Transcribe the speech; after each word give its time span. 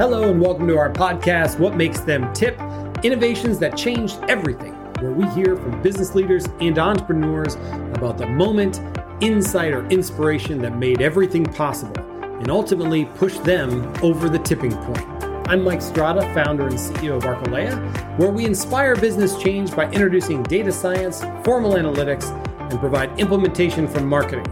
Hello, 0.00 0.30
and 0.30 0.40
welcome 0.40 0.66
to 0.66 0.78
our 0.78 0.90
podcast, 0.90 1.58
What 1.58 1.76
Makes 1.76 2.00
Them 2.00 2.32
Tip 2.32 2.58
Innovations 3.04 3.58
That 3.58 3.76
Changed 3.76 4.18
Everything, 4.30 4.72
where 5.02 5.10
we 5.10 5.28
hear 5.34 5.56
from 5.56 5.82
business 5.82 6.14
leaders 6.14 6.46
and 6.58 6.78
entrepreneurs 6.78 7.56
about 7.92 8.16
the 8.16 8.26
moment, 8.26 8.80
insight, 9.20 9.74
or 9.74 9.86
inspiration 9.88 10.62
that 10.62 10.78
made 10.78 11.02
everything 11.02 11.44
possible 11.44 12.00
and 12.22 12.50
ultimately 12.50 13.04
pushed 13.16 13.44
them 13.44 13.92
over 14.02 14.30
the 14.30 14.38
tipping 14.38 14.74
point. 14.74 15.06
I'm 15.50 15.62
Mike 15.62 15.82
Strada, 15.82 16.22
founder 16.32 16.68
and 16.68 16.78
CEO 16.78 17.18
of 17.18 17.24
Arcalea, 17.24 17.76
where 18.18 18.30
we 18.30 18.46
inspire 18.46 18.96
business 18.96 19.36
change 19.36 19.76
by 19.76 19.84
introducing 19.90 20.42
data 20.44 20.72
science, 20.72 21.20
formal 21.44 21.72
analytics, 21.72 22.30
and 22.70 22.80
provide 22.80 23.20
implementation 23.20 23.86
from 23.86 24.06
marketing. 24.06 24.46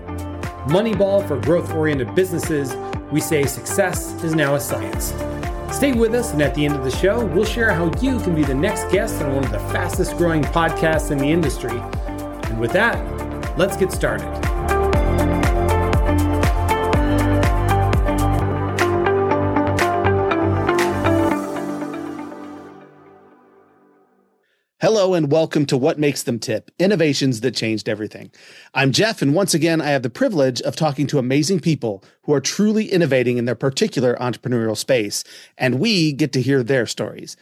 Moneyball 0.67 1.27
for 1.27 1.41
growth 1.41 1.73
oriented 1.73 2.15
businesses, 2.15 2.77
we 3.11 3.23
say 3.23 3.47
success 3.47 4.13
is 4.23 4.35
now 4.35 4.55
a 4.55 4.61
science. 4.61 5.15
Stay 5.73 5.93
with 5.93 6.15
us, 6.15 6.33
and 6.33 6.43
at 6.43 6.55
the 6.55 6.65
end 6.65 6.75
of 6.75 6.83
the 6.83 6.91
show, 6.91 7.25
we'll 7.25 7.45
share 7.45 7.73
how 7.73 7.87
you 8.01 8.19
can 8.21 8.35
be 8.35 8.43
the 8.43 8.55
next 8.55 8.91
guest 8.91 9.23
on 9.23 9.35
one 9.35 9.45
of 9.45 9.53
the 9.53 9.59
fastest 9.59 10.17
growing 10.17 10.43
podcasts 10.43 11.11
in 11.11 11.19
the 11.19 11.31
industry. 11.31 11.79
And 12.49 12.59
with 12.59 12.73
that, 12.73 12.99
let's 13.59 13.77
get 13.77 13.93
started. 13.93 14.48
Hello 24.81 25.15
and 25.15 25.33
welcome 25.33 25.67
to 25.67 25.77
What 25.77 25.99
Makes 25.99 26.23
Them 26.23 26.39
Tip 26.39 26.71
Innovations 26.79 27.41
That 27.41 27.57
Changed 27.57 27.89
Everything. 27.89 28.31
I'm 28.75 28.93
Jeff, 28.93 29.21
and 29.21 29.35
once 29.35 29.53
again, 29.53 29.81
I 29.81 29.87
have 29.87 30.05
the 30.05 30.09
privilege 30.09 30.63
of 30.63 30.77
talking 30.77 31.09
to 31.09 31.19
amazing 31.19 31.59
people 31.59 32.05
who 32.23 32.33
are 32.33 32.41
truly 32.41 32.85
innovating 32.85 33.39
in 33.39 33.45
their 33.45 33.57
particular 33.57 34.15
entrepreneurial 34.21 34.77
space, 34.77 35.25
and 35.57 35.81
we 35.81 36.13
get 36.13 36.33
to 36.35 36.41
hear 36.41 36.63
their 36.63 36.87
stories. 36.87 37.37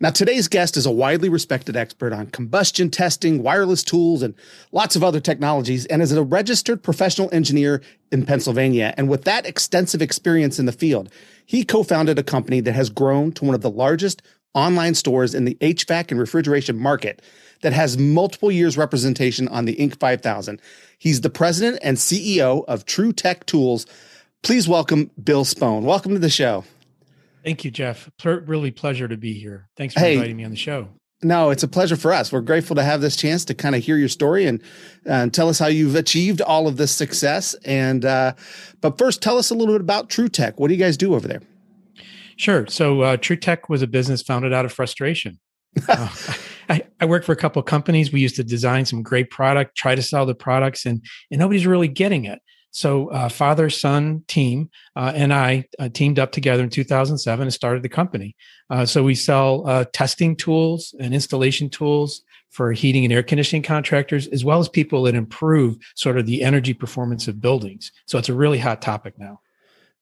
Now, 0.00 0.10
today's 0.10 0.48
guest 0.48 0.76
is 0.76 0.84
a 0.84 0.90
widely 0.90 1.28
respected 1.28 1.76
expert 1.76 2.12
on 2.12 2.26
combustion 2.26 2.90
testing, 2.90 3.40
wireless 3.40 3.84
tools, 3.84 4.20
and 4.20 4.34
lots 4.72 4.96
of 4.96 5.04
other 5.04 5.20
technologies, 5.20 5.86
and 5.86 6.02
is 6.02 6.10
a 6.10 6.24
registered 6.24 6.82
professional 6.82 7.28
engineer 7.32 7.82
in 8.10 8.26
Pennsylvania. 8.26 8.94
And 8.96 9.08
with 9.08 9.22
that 9.24 9.46
extensive 9.46 10.02
experience 10.02 10.58
in 10.58 10.66
the 10.66 10.72
field, 10.72 11.08
he 11.46 11.62
co 11.62 11.84
founded 11.84 12.18
a 12.18 12.24
company 12.24 12.58
that 12.60 12.72
has 12.72 12.90
grown 12.90 13.30
to 13.32 13.44
one 13.44 13.54
of 13.54 13.60
the 13.60 13.70
largest 13.70 14.22
online 14.54 14.94
stores 14.94 15.34
in 15.34 15.44
the 15.44 15.56
HVAC 15.56 16.10
and 16.10 16.20
refrigeration 16.20 16.78
market 16.78 17.22
that 17.62 17.72
has 17.72 17.98
multiple 17.98 18.50
years 18.50 18.76
representation 18.76 19.48
on 19.48 19.64
the 19.64 19.76
Inc. 19.76 19.98
5000. 19.98 20.60
He's 20.98 21.20
the 21.20 21.30
president 21.30 21.78
and 21.82 21.96
CEO 21.96 22.64
of 22.66 22.84
TruTech 22.86 23.46
Tools. 23.46 23.86
Please 24.42 24.68
welcome 24.68 25.10
Bill 25.22 25.44
Spohn. 25.44 25.82
Welcome 25.82 26.12
to 26.12 26.18
the 26.18 26.30
show. 26.30 26.64
Thank 27.44 27.64
you, 27.64 27.70
Jeff. 27.70 28.10
Ple- 28.18 28.40
really 28.40 28.70
pleasure 28.70 29.08
to 29.08 29.16
be 29.16 29.32
here. 29.34 29.68
Thanks 29.76 29.94
for 29.94 30.00
hey, 30.00 30.14
inviting 30.14 30.36
me 30.36 30.44
on 30.44 30.50
the 30.50 30.56
show. 30.56 30.88
No, 31.22 31.50
it's 31.50 31.62
a 31.62 31.68
pleasure 31.68 31.96
for 31.96 32.12
us. 32.12 32.32
We're 32.32 32.40
grateful 32.40 32.76
to 32.76 32.82
have 32.82 33.02
this 33.02 33.14
chance 33.14 33.44
to 33.46 33.54
kind 33.54 33.74
of 33.74 33.82
hear 33.82 33.98
your 33.98 34.08
story 34.08 34.46
and 34.46 34.62
uh, 35.06 35.28
tell 35.28 35.50
us 35.50 35.58
how 35.58 35.66
you've 35.66 35.94
achieved 35.94 36.40
all 36.40 36.66
of 36.66 36.78
this 36.78 36.92
success. 36.92 37.54
And 37.64 38.06
uh, 38.06 38.32
but 38.80 38.96
first, 38.96 39.20
tell 39.20 39.36
us 39.36 39.50
a 39.50 39.54
little 39.54 39.74
bit 39.74 39.82
about 39.82 40.08
TruTech. 40.08 40.54
What 40.56 40.68
do 40.68 40.74
you 40.74 40.80
guys 40.80 40.96
do 40.96 41.14
over 41.14 41.28
there? 41.28 41.42
Sure. 42.40 42.66
So 42.68 43.02
uh, 43.02 43.16
TruTech 43.18 43.68
was 43.68 43.82
a 43.82 43.86
business 43.86 44.22
founded 44.22 44.54
out 44.54 44.64
of 44.64 44.72
frustration. 44.72 45.38
uh, 45.86 46.08
I, 46.70 46.82
I 46.98 47.04
worked 47.04 47.26
for 47.26 47.32
a 47.32 47.36
couple 47.36 47.60
of 47.60 47.66
companies. 47.66 48.12
We 48.12 48.20
used 48.20 48.36
to 48.36 48.44
design 48.44 48.86
some 48.86 49.02
great 49.02 49.28
product, 49.28 49.76
try 49.76 49.94
to 49.94 50.00
sell 50.00 50.24
the 50.24 50.34
products, 50.34 50.86
and 50.86 51.04
and 51.30 51.38
nobody's 51.38 51.66
really 51.66 51.86
getting 51.86 52.24
it. 52.24 52.40
So 52.70 53.08
uh, 53.08 53.28
father 53.28 53.68
son 53.68 54.24
team 54.26 54.70
uh, 54.96 55.12
and 55.14 55.34
I 55.34 55.66
uh, 55.78 55.90
teamed 55.90 56.18
up 56.18 56.32
together 56.32 56.62
in 56.62 56.70
2007 56.70 57.42
and 57.42 57.52
started 57.52 57.82
the 57.82 57.90
company. 57.90 58.34
Uh, 58.70 58.86
so 58.86 59.02
we 59.02 59.14
sell 59.14 59.68
uh, 59.68 59.84
testing 59.92 60.34
tools 60.34 60.94
and 60.98 61.12
installation 61.12 61.68
tools 61.68 62.22
for 62.48 62.72
heating 62.72 63.04
and 63.04 63.12
air 63.12 63.22
conditioning 63.22 63.62
contractors, 63.62 64.26
as 64.28 64.46
well 64.46 64.60
as 64.60 64.68
people 64.70 65.02
that 65.02 65.14
improve 65.14 65.76
sort 65.94 66.16
of 66.16 66.24
the 66.24 66.42
energy 66.42 66.72
performance 66.72 67.28
of 67.28 67.38
buildings. 67.38 67.92
So 68.06 68.16
it's 68.16 68.30
a 68.30 68.34
really 68.34 68.58
hot 68.58 68.80
topic 68.80 69.18
now. 69.18 69.40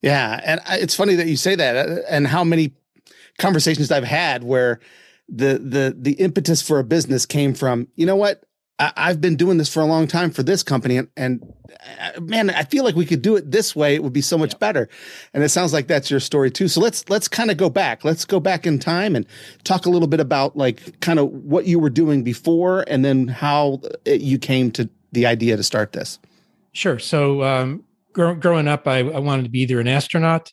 Yeah, 0.01 0.39
and 0.43 0.61
it's 0.81 0.95
funny 0.95 1.15
that 1.15 1.27
you 1.27 1.35
say 1.35 1.55
that, 1.55 1.75
uh, 1.75 2.01
and 2.09 2.27
how 2.27 2.43
many 2.43 2.73
conversations 3.37 3.91
I've 3.91 4.03
had 4.03 4.43
where 4.43 4.79
the 5.27 5.59
the 5.59 5.95
the 5.97 6.13
impetus 6.13 6.61
for 6.61 6.79
a 6.79 6.83
business 6.83 7.25
came 7.25 7.53
from, 7.53 7.87
you 7.95 8.05
know 8.05 8.15
what, 8.15 8.43
I, 8.79 9.07
have 9.07 9.19
been 9.19 9.35
doing 9.35 9.57
this 9.57 9.71
for 9.71 9.81
a 9.81 9.85
long 9.85 10.07
time 10.07 10.31
for 10.31 10.41
this 10.41 10.63
company, 10.63 10.97
and, 10.97 11.09
and 11.17 11.53
uh, 11.99 12.21
man, 12.21 12.49
I 12.49 12.63
feel 12.63 12.85
like 12.85 12.95
we 12.95 13.05
could 13.05 13.21
do 13.21 13.35
it 13.35 13.51
this 13.51 13.75
way; 13.75 13.93
it 13.93 14.03
would 14.03 14.13
be 14.13 14.21
so 14.21 14.37
much 14.37 14.53
yeah. 14.53 14.59
better. 14.59 14.89
And 15.33 15.43
it 15.43 15.49
sounds 15.49 15.73
like 15.73 15.87
that's 15.87 16.09
your 16.09 16.21
story 16.21 16.49
too. 16.49 16.69
So 16.69 16.79
let's 16.79 17.07
let's 17.09 17.27
kind 17.27 17.51
of 17.51 17.57
go 17.57 17.69
back. 17.69 18.05
Let's 18.05 18.23
go 18.23 18.39
back 18.39 18.65
in 18.65 18.79
time 18.79 19.17
and 19.17 19.25
talk 19.65 19.85
a 19.85 19.89
little 19.89 20.07
bit 20.07 20.21
about 20.21 20.55
like 20.55 21.01
kind 21.01 21.19
of 21.19 21.29
what 21.29 21.65
you 21.65 21.77
were 21.77 21.89
doing 21.89 22.23
before, 22.23 22.85
and 22.87 23.03
then 23.03 23.27
how 23.27 23.81
you 24.05 24.39
came 24.39 24.71
to 24.71 24.89
the 25.11 25.25
idea 25.25 25.57
to 25.57 25.63
start 25.63 25.91
this. 25.91 26.17
Sure. 26.71 26.99
So 26.99 27.43
um, 27.43 27.83
grow, 28.19 28.35
growing 28.35 28.67
up, 28.67 28.85
I, 28.85 28.97
I, 28.99 29.19
wanted 29.19 29.43
to 29.43 29.49
be 29.49 29.61
either 29.61 29.79
an 29.79 29.87
astronaut, 29.87 30.51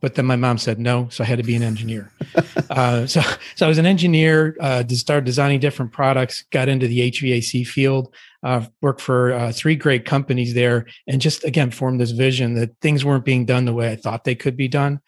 but 0.00 0.16
then 0.16 0.26
my 0.26 0.34
mom 0.34 0.58
said 0.58 0.80
no, 0.80 1.08
so 1.08 1.22
I 1.22 1.26
had 1.28 1.38
to 1.38 1.44
be 1.44 1.54
an 1.54 1.62
engineer. 1.62 2.10
uh, 2.70 3.06
so, 3.06 3.20
so 3.54 3.64
I 3.64 3.68
was 3.68 3.78
an 3.78 3.86
engineer. 3.86 4.56
Uh, 4.60 4.82
to 4.82 4.96
start 4.96 5.24
designing 5.24 5.60
different 5.60 5.92
products. 5.92 6.44
Got 6.50 6.68
into 6.68 6.88
the 6.88 7.10
HVAC 7.12 7.64
field. 7.64 8.12
Uh, 8.42 8.66
worked 8.80 9.00
for 9.00 9.32
uh, 9.32 9.52
three 9.52 9.76
great 9.76 10.04
companies 10.04 10.54
there, 10.54 10.86
and 11.06 11.20
just 11.20 11.44
again 11.44 11.70
formed 11.70 12.00
this 12.00 12.10
vision 12.10 12.54
that 12.54 12.76
things 12.80 13.04
weren't 13.04 13.24
being 13.24 13.46
done 13.46 13.66
the 13.66 13.72
way 13.72 13.92
I 13.92 13.96
thought 13.96 14.24
they 14.24 14.34
could 14.34 14.56
be 14.56 14.68
done. 14.68 15.00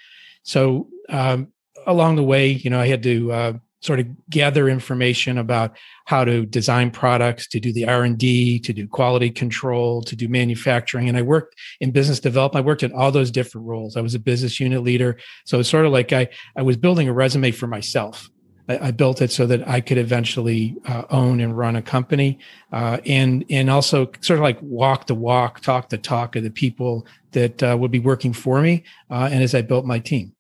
So 0.44 0.88
um, 1.09 1.48
along 1.84 2.15
the 2.16 2.22
way, 2.22 2.48
you 2.48 2.70
know, 2.70 2.80
I 2.80 2.86
had 2.86 3.03
to 3.03 3.32
uh, 3.32 3.53
sort 3.81 4.00
of 4.00 4.06
gather 4.28 4.69
information 4.69 5.39
about 5.39 5.77
how 6.06 6.25
to 6.25 6.44
design 6.47 6.91
products 6.91 7.47
to 7.49 7.61
do 7.61 7.72
the 7.72 7.87
r&d 7.87 8.59
to 8.59 8.72
do 8.72 8.87
quality 8.89 9.31
control 9.31 10.03
to 10.03 10.16
do 10.16 10.28
manufacturing. 10.28 11.09
And 11.09 11.16
i 11.16 11.22
worked 11.22 11.55
in 11.81 11.91
business 11.91 12.21
development. 12.21 12.65
I 12.65 12.66
worked 12.66 12.83
in 12.83 12.93
all 12.93 13.12
those 13.12 13.31
different 13.31 13.66
roles. 13.66 13.97
I 13.97 14.00
was 14.00 14.15
a 14.15 14.19
business 14.19 14.59
unit 14.59 14.83
leader. 14.83 15.16
So 15.44 15.61
it's 15.61 15.69
sort 15.69 15.87
of 15.87 15.93
like 15.93 16.12
i, 16.12 16.28
I 16.56 16.62
was 16.62 16.77
building 16.77 17.09
a 17.09 17.12
resume 17.12 17.50
for 17.50 17.66
myself. 17.66 18.28
I, 18.69 18.89
I 18.89 18.91
built 18.91 19.22
it 19.22 19.33
so 19.33 19.47
that 19.47 19.66
I 19.66 19.81
could 19.81 19.99
eventually 19.99 20.77
uh, 20.87 21.05
own 21.10 21.41
and 21.41 21.56
run 21.56 21.77
a 21.77 21.83
company, 21.83 22.39
uh, 22.72 22.99
and 23.06 23.45
and 23.50 23.71
also 23.71 24.10
sort 24.21 24.39
of 24.39 24.43
like 24.43 24.59
walk 24.60 25.06
the 25.06 25.15
walk, 25.15 25.60
talk 25.60 25.89
the 25.89 25.99
talk 25.99 26.37
of 26.37 26.43
the 26.43 26.50
people 26.50 27.06
that 27.33 27.62
uh, 27.62 27.77
would 27.78 27.91
be 27.91 27.99
working 27.99 28.33
for 28.33 28.60
me, 28.60 28.84
uh, 29.10 29.28
and 29.31 29.43
as 29.43 29.55
I 29.55 29.62
built 29.62 29.87
my 29.87 29.99
team. 29.99 30.34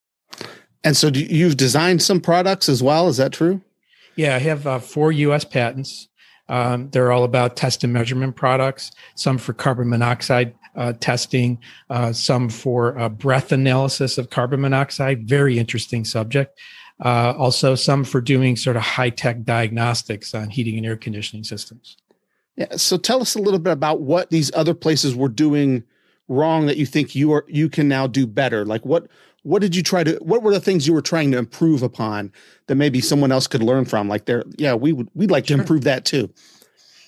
And 0.84 0.96
so 0.96 1.08
you've 1.08 1.56
designed 1.56 2.02
some 2.02 2.20
products 2.20 2.68
as 2.68 2.82
well. 2.82 3.08
Is 3.08 3.16
that 3.16 3.32
true? 3.32 3.60
Yeah, 4.16 4.34
I 4.34 4.38
have 4.38 4.66
uh, 4.66 4.78
four 4.78 5.12
U.S. 5.12 5.44
patents. 5.44 6.08
Um, 6.48 6.90
they're 6.90 7.12
all 7.12 7.24
about 7.24 7.56
test 7.56 7.84
and 7.84 7.92
measurement 7.92 8.36
products. 8.36 8.90
Some 9.14 9.38
for 9.38 9.52
carbon 9.52 9.88
monoxide 9.88 10.54
uh, 10.76 10.92
testing, 10.94 11.58
uh, 11.90 12.12
some 12.12 12.48
for 12.48 12.98
uh, 12.98 13.08
breath 13.08 13.52
analysis 13.52 14.16
of 14.16 14.30
carbon 14.30 14.60
monoxide. 14.60 15.28
Very 15.28 15.58
interesting 15.58 16.04
subject. 16.04 16.58
Uh, 17.04 17.34
also, 17.36 17.74
some 17.74 18.04
for 18.04 18.20
doing 18.20 18.56
sort 18.56 18.76
of 18.76 18.82
high 18.82 19.10
tech 19.10 19.44
diagnostics 19.44 20.34
on 20.34 20.50
heating 20.50 20.76
and 20.76 20.86
air 20.86 20.96
conditioning 20.96 21.44
systems. 21.44 21.96
Yeah. 22.56 22.76
So 22.76 22.96
tell 22.96 23.20
us 23.20 23.34
a 23.36 23.40
little 23.40 23.60
bit 23.60 23.72
about 23.72 24.00
what 24.00 24.30
these 24.30 24.50
other 24.54 24.74
places 24.74 25.14
were 25.14 25.28
doing 25.28 25.84
wrong 26.26 26.66
that 26.66 26.76
you 26.76 26.86
think 26.86 27.14
you 27.14 27.32
are 27.32 27.44
you 27.48 27.68
can 27.68 27.88
now 27.88 28.06
do 28.06 28.26
better. 28.26 28.64
Like 28.64 28.84
what 28.84 29.06
what 29.42 29.62
did 29.62 29.74
you 29.74 29.82
try 29.82 30.04
to 30.04 30.16
what 30.16 30.42
were 30.42 30.52
the 30.52 30.60
things 30.60 30.86
you 30.86 30.92
were 30.92 31.02
trying 31.02 31.30
to 31.32 31.38
improve 31.38 31.82
upon 31.82 32.32
that 32.66 32.74
maybe 32.74 33.00
someone 33.00 33.32
else 33.32 33.46
could 33.46 33.62
learn 33.62 33.84
from? 33.84 34.08
Like 34.08 34.26
there 34.26 34.44
yeah 34.56 34.74
we 34.74 34.92
would 34.92 35.08
we'd 35.14 35.30
like 35.30 35.46
to 35.46 35.54
improve 35.54 35.84
that 35.84 36.04
too. 36.04 36.32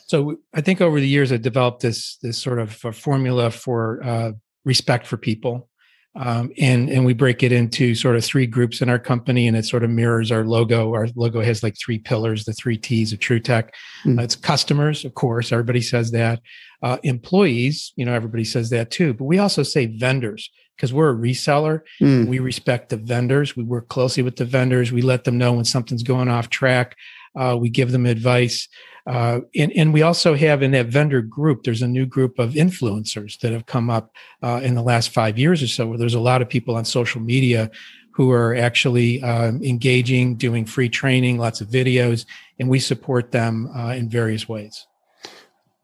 So 0.07 0.39
i 0.55 0.61
think 0.61 0.81
over 0.81 0.99
the 0.99 1.09
years 1.09 1.33
i 1.33 1.37
developed 1.37 1.83
this 1.83 2.17
this 2.23 2.39
sort 2.39 2.59
of 2.59 2.73
formula 2.73 3.51
for 3.51 4.03
uh, 4.03 4.33
respect 4.65 5.07
for 5.07 5.17
people. 5.17 5.69
Um, 6.17 6.51
and 6.59 6.91
and 6.91 7.05
we 7.05 7.15
break 7.15 7.45
it 7.45 7.53
into 7.53 7.95
sort 7.95 8.17
of 8.17 8.25
three 8.25 8.47
groups 8.47 8.81
in 8.81 8.89
our 8.89 8.99
company 8.99 9.47
and 9.47 9.57
it 9.57 9.65
sort 9.65 9.85
of 9.85 9.91
mirrors 9.91 10.33
our 10.33 10.45
logo. 10.45 10.93
Our 10.93 11.07
logo 11.15 11.41
has 11.41 11.63
like 11.63 11.77
three 11.79 12.01
pillars 12.01 12.45
the 12.45 12.53
three 12.53 12.77
t's 12.77 13.13
of 13.13 13.21
TruTech. 13.21 13.71
Mm. 14.05 14.19
uh, 14.19 14.23
it's 14.23 14.35
customers 14.35 15.05
of 15.05 15.15
course 15.15 15.53
everybody 15.53 15.81
says 15.81 16.11
that. 16.13 16.41
Uh, 16.83 16.97
employees 17.03 17.93
you 17.95 18.07
know 18.07 18.15
everybody 18.15 18.43
says 18.43 18.71
that 18.71 18.91
too 18.91 19.13
but 19.13 19.25
we 19.25 19.39
also 19.39 19.63
say 19.63 19.85
vendors 19.85 20.51
because 20.81 20.95
we're 20.95 21.11
a 21.11 21.15
reseller. 21.15 21.83
Mm. 22.01 22.27
We 22.27 22.39
respect 22.39 22.89
the 22.89 22.97
vendors. 22.97 23.55
We 23.55 23.65
work 23.65 23.89
closely 23.89 24.23
with 24.23 24.37
the 24.37 24.47
vendors. 24.47 24.91
We 24.91 25.03
let 25.03 25.25
them 25.25 25.37
know 25.37 25.53
when 25.53 25.67
something's 25.67 26.03
going 26.03 26.31
off 26.31 26.49
track. 26.49 26.97
Uh, 27.37 27.55
we 27.61 27.69
give 27.69 27.93
them 27.93 28.07
advice. 28.07 28.67
Uh, 29.07 29.41
and, 29.55 29.71
and 29.73 29.93
we 29.93 30.01
also 30.01 30.35
have 30.35 30.63
in 30.63 30.71
that 30.71 30.87
vendor 30.87 31.21
group, 31.21 31.65
there's 31.65 31.83
a 31.83 31.87
new 31.89 32.07
group 32.07 32.39
of 32.39 32.53
influencers 32.53 33.39
that 33.41 33.53
have 33.53 33.67
come 33.67 33.91
up 33.91 34.15
uh, 34.43 34.61
in 34.63 34.75
the 34.75 34.83
last 34.83 35.11
five 35.11 35.39
years 35.39 35.63
or 35.63 35.67
so, 35.67 35.87
where 35.87 35.99
there's 35.99 36.15
a 36.15 36.21
lot 36.21 36.41
of 36.41 36.49
people 36.49 36.75
on 36.75 36.85
social 36.87 37.21
media 37.21 37.71
who 38.13 38.31
are 38.31 38.55
actually 38.55 39.23
um, 39.23 39.63
engaging, 39.63 40.35
doing 40.35 40.65
free 40.65 40.89
training, 40.89 41.37
lots 41.37 41.61
of 41.61 41.69
videos, 41.69 42.25
and 42.59 42.71
we 42.71 42.79
support 42.79 43.33
them 43.33 43.71
uh, 43.77 43.93
in 43.93 44.09
various 44.09 44.49
ways. 44.49 44.87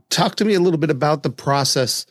Talk 0.09 0.37
to 0.37 0.45
me 0.47 0.55
a 0.55 0.61
little 0.61 0.79
bit 0.79 0.91
about 0.91 1.23
the 1.23 1.31
process 1.31 2.07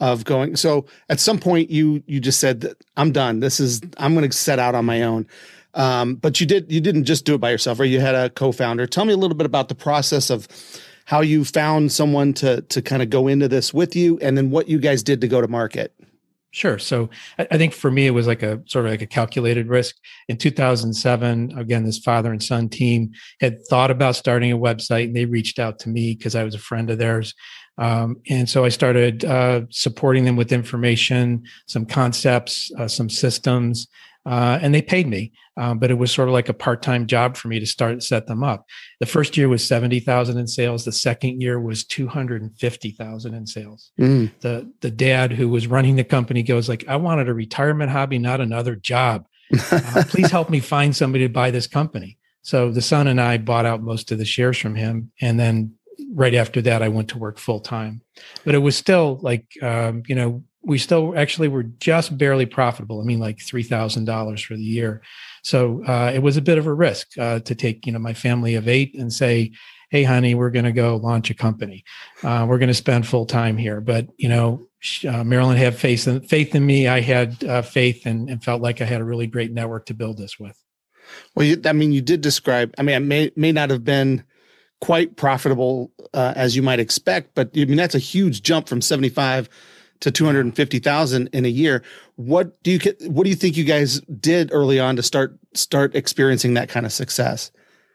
of 0.00 0.24
going. 0.24 0.56
So 0.56 0.86
at 1.08 1.20
some 1.20 1.38
point, 1.38 1.70
you 1.70 2.02
you 2.06 2.20
just 2.20 2.40
said 2.40 2.60
that 2.62 2.76
I'm 2.96 3.12
done. 3.12 3.40
This 3.40 3.60
is 3.60 3.80
I'm 3.98 4.14
going 4.14 4.28
to 4.28 4.36
set 4.36 4.58
out 4.58 4.74
on 4.74 4.84
my 4.84 5.02
own. 5.02 5.26
Um, 5.74 6.14
but 6.16 6.40
you 6.40 6.46
did 6.46 6.70
you 6.70 6.80
didn't 6.80 7.04
just 7.04 7.24
do 7.24 7.34
it 7.34 7.38
by 7.38 7.50
yourself, 7.50 7.80
or 7.80 7.84
you 7.84 8.00
had 8.00 8.14
a 8.14 8.30
co-founder. 8.30 8.86
Tell 8.86 9.04
me 9.04 9.12
a 9.12 9.16
little 9.16 9.36
bit 9.36 9.46
about 9.46 9.68
the 9.68 9.74
process 9.74 10.30
of 10.30 10.48
how 11.06 11.20
you 11.20 11.44
found 11.44 11.92
someone 11.92 12.32
to 12.34 12.62
to 12.62 12.82
kind 12.82 13.02
of 13.02 13.10
go 13.10 13.28
into 13.28 13.48
this 13.48 13.74
with 13.74 13.96
you, 13.96 14.18
and 14.20 14.36
then 14.36 14.50
what 14.50 14.68
you 14.68 14.78
guys 14.78 15.02
did 15.02 15.20
to 15.20 15.28
go 15.28 15.40
to 15.40 15.48
market. 15.48 15.94
Sure. 16.54 16.78
So 16.78 17.10
I, 17.36 17.58
think 17.58 17.72
for 17.72 17.90
me, 17.90 18.06
it 18.06 18.12
was 18.12 18.28
like 18.28 18.44
a 18.44 18.62
sort 18.66 18.84
of 18.84 18.92
like 18.92 19.02
a 19.02 19.08
calculated 19.08 19.66
risk. 19.66 19.96
In 20.28 20.36
2007, 20.36 21.58
again, 21.58 21.84
this 21.84 21.98
father 21.98 22.30
and 22.30 22.40
son 22.40 22.68
team 22.68 23.10
had 23.40 23.66
thought 23.66 23.90
about 23.90 24.14
starting 24.14 24.52
a 24.52 24.56
website 24.56 25.06
and 25.06 25.16
they 25.16 25.24
reached 25.24 25.58
out 25.58 25.80
to 25.80 25.88
me 25.88 26.14
because 26.14 26.36
I 26.36 26.44
was 26.44 26.54
a 26.54 26.60
friend 26.60 26.90
of 26.90 26.98
theirs. 26.98 27.34
Um, 27.78 28.16
and 28.28 28.48
so 28.48 28.64
I 28.64 28.68
started 28.68 29.24
uh, 29.24 29.62
supporting 29.70 30.24
them 30.24 30.36
with 30.36 30.52
information, 30.52 31.44
some 31.66 31.86
concepts, 31.86 32.70
uh, 32.78 32.88
some 32.88 33.10
systems, 33.10 33.88
uh, 34.26 34.58
and 34.62 34.74
they 34.74 34.82
paid 34.82 35.06
me. 35.06 35.32
Um, 35.56 35.78
but 35.78 35.90
it 35.90 35.94
was 35.94 36.10
sort 36.10 36.28
of 36.28 36.32
like 36.32 36.48
a 36.48 36.54
part-time 36.54 37.06
job 37.06 37.36
for 37.36 37.46
me 37.46 37.60
to 37.60 37.66
start 37.66 38.02
set 38.02 38.26
them 38.26 38.42
up. 38.42 38.66
The 38.98 39.06
first 39.06 39.36
year 39.36 39.48
was 39.48 39.64
seventy 39.64 40.00
thousand 40.00 40.38
in 40.38 40.48
sales. 40.48 40.84
The 40.84 40.92
second 40.92 41.40
year 41.40 41.60
was 41.60 41.84
two 41.84 42.08
hundred 42.08 42.42
and 42.42 42.56
fifty 42.58 42.90
thousand 42.90 43.34
in 43.34 43.46
sales. 43.46 43.92
Mm. 44.00 44.32
The 44.40 44.72
the 44.80 44.90
dad 44.90 45.32
who 45.32 45.48
was 45.48 45.68
running 45.68 45.94
the 45.94 46.04
company 46.04 46.42
goes 46.42 46.68
like, 46.68 46.84
"I 46.88 46.96
wanted 46.96 47.28
a 47.28 47.34
retirement 47.34 47.90
hobby, 47.90 48.18
not 48.18 48.40
another 48.40 48.74
job. 48.74 49.26
Uh, 49.70 50.02
please 50.08 50.30
help 50.30 50.50
me 50.50 50.58
find 50.58 50.96
somebody 50.96 51.24
to 51.24 51.32
buy 51.32 51.52
this 51.52 51.68
company." 51.68 52.18
So 52.42 52.70
the 52.72 52.82
son 52.82 53.06
and 53.06 53.20
I 53.20 53.38
bought 53.38 53.64
out 53.64 53.82
most 53.82 54.10
of 54.10 54.18
the 54.18 54.24
shares 54.24 54.58
from 54.58 54.74
him, 54.74 55.12
and 55.20 55.38
then 55.38 55.74
right 56.14 56.34
after 56.34 56.62
that, 56.62 56.82
I 56.82 56.88
went 56.88 57.08
to 57.10 57.18
work 57.18 57.38
full 57.38 57.60
time. 57.60 58.00
But 58.44 58.54
it 58.54 58.58
was 58.58 58.76
still 58.76 59.18
like, 59.22 59.46
um, 59.62 60.02
you 60.06 60.14
know, 60.14 60.42
we 60.62 60.78
still 60.78 61.16
actually 61.18 61.48
were 61.48 61.64
just 61.64 62.16
barely 62.16 62.46
profitable. 62.46 63.00
I 63.00 63.04
mean, 63.04 63.18
like 63.18 63.40
three 63.40 63.62
thousand 63.62 64.06
dollars 64.06 64.42
for 64.42 64.56
the 64.56 64.62
year. 64.62 65.02
So 65.42 65.84
uh, 65.86 66.10
it 66.14 66.22
was 66.22 66.36
a 66.36 66.42
bit 66.42 66.58
of 66.58 66.66
a 66.66 66.72
risk 66.72 67.18
uh, 67.18 67.40
to 67.40 67.54
take, 67.54 67.86
you 67.86 67.92
know, 67.92 67.98
my 67.98 68.14
family 68.14 68.54
of 68.54 68.66
eight 68.66 68.94
and 68.94 69.12
say, 69.12 69.52
"Hey, 69.90 70.04
honey, 70.04 70.34
we're 70.34 70.50
going 70.50 70.64
to 70.64 70.72
go 70.72 70.96
launch 70.96 71.28
a 71.30 71.34
company. 71.34 71.84
Uh, 72.22 72.46
we're 72.48 72.58
going 72.58 72.68
to 72.68 72.74
spend 72.74 73.06
full 73.06 73.26
time 73.26 73.58
here." 73.58 73.80
But 73.82 74.08
you 74.16 74.28
know, 74.28 74.66
uh, 75.06 75.24
Marilyn 75.24 75.58
had 75.58 75.76
faith 75.76 76.08
in 76.08 76.20
faith 76.22 76.54
in 76.54 76.64
me. 76.64 76.88
I 76.88 77.00
had 77.00 77.44
uh, 77.44 77.62
faith 77.62 78.06
and, 78.06 78.30
and, 78.30 78.42
felt 78.42 78.62
like 78.62 78.80
I 78.80 78.84
had 78.84 79.00
a 79.00 79.04
really 79.04 79.26
great 79.26 79.52
network 79.52 79.86
to 79.86 79.94
build 79.94 80.16
this 80.16 80.38
with. 80.38 80.58
Well, 81.34 81.46
you, 81.46 81.60
I 81.66 81.72
mean, 81.72 81.92
you 81.92 82.00
did 82.00 82.22
describe. 82.22 82.74
I 82.78 82.82
mean, 82.82 82.96
it 82.96 83.00
may 83.00 83.30
may 83.36 83.52
not 83.52 83.68
have 83.68 83.84
been 83.84 84.24
quite 84.84 85.16
profitable 85.16 85.90
uh, 86.12 86.34
as 86.36 86.54
you 86.54 86.62
might 86.62 86.78
expect, 86.78 87.34
but 87.34 87.50
I 87.56 87.64
mean 87.64 87.76
that's 87.76 87.94
a 87.94 87.98
huge 87.98 88.42
jump 88.42 88.68
from 88.68 88.82
seventy 88.82 89.08
five 89.08 89.48
to 90.00 90.10
250,000 90.10 91.28
in 91.28 91.44
a 91.46 91.48
year. 91.48 91.82
What 92.16 92.62
do 92.62 92.72
you 92.72 92.78
what 93.08 93.24
do 93.24 93.30
you 93.30 93.36
think 93.36 93.56
you 93.56 93.64
guys 93.64 94.00
did 94.20 94.50
early 94.52 94.78
on 94.78 94.96
to 94.96 95.02
start 95.02 95.38
start 95.54 95.94
experiencing 95.94 96.54
that 96.54 96.68
kind 96.68 96.84
of 96.84 96.92
success? 96.92 97.50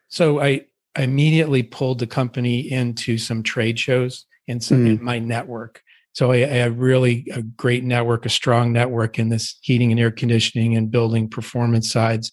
So 0.08 0.42
I, 0.42 0.66
I 0.96 1.04
immediately 1.04 1.62
pulled 1.62 2.00
the 2.00 2.08
company 2.08 2.60
into 2.60 3.20
some 3.20 3.44
trade 3.44 3.78
shows 3.78 4.26
in, 4.48 4.60
some, 4.60 4.86
mm. 4.86 4.88
in 4.88 5.04
my 5.04 5.20
network. 5.20 5.84
So 6.14 6.32
I, 6.32 6.38
I 6.38 6.58
have 6.64 6.80
really 6.80 7.28
a 7.32 7.44
great 7.44 7.84
network, 7.84 8.26
a 8.26 8.30
strong 8.30 8.74
network 8.74 9.20
in 9.20 9.30
this 9.30 9.60
heating 9.62 9.92
and 9.92 10.00
air 10.00 10.10
conditioning 10.10 10.76
and 10.76 10.90
building 10.90 11.30
performance 11.30 11.92
sides. 11.92 12.32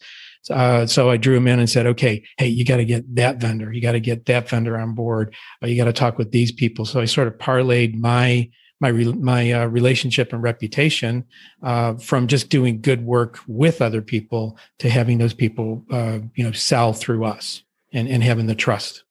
Uh, 0.50 0.86
so 0.86 1.10
I 1.10 1.16
drew 1.16 1.36
him 1.36 1.48
in 1.48 1.58
and 1.58 1.68
said, 1.68 1.86
okay, 1.86 2.22
hey, 2.38 2.46
you 2.46 2.64
got 2.64 2.76
to 2.76 2.84
get 2.84 3.14
that 3.16 3.38
vendor. 3.38 3.72
You 3.72 3.80
got 3.80 3.92
to 3.92 4.00
get 4.00 4.26
that 4.26 4.48
vendor 4.48 4.78
on 4.78 4.94
board. 4.94 5.34
Uh, 5.62 5.66
you 5.66 5.76
got 5.76 5.86
to 5.86 5.92
talk 5.92 6.18
with 6.18 6.32
these 6.32 6.52
people. 6.52 6.84
So 6.84 7.00
I 7.00 7.04
sort 7.04 7.28
of 7.28 7.38
parlayed 7.38 7.94
my 7.94 8.50
my 8.80 8.92
my 8.92 9.52
uh, 9.52 9.66
relationship 9.66 10.32
and 10.32 10.42
reputation 10.42 11.24
uh, 11.62 11.94
from 11.94 12.26
just 12.26 12.48
doing 12.48 12.80
good 12.80 13.04
work 13.04 13.38
with 13.46 13.80
other 13.80 14.02
people 14.02 14.58
to 14.78 14.90
having 14.90 15.18
those 15.18 15.34
people 15.34 15.84
uh, 15.90 16.18
you 16.34 16.44
know 16.44 16.52
sell 16.52 16.92
through 16.92 17.24
us 17.24 17.62
and, 17.92 18.08
and 18.08 18.22
having 18.22 18.46
the 18.46 18.54
trust 18.54 19.04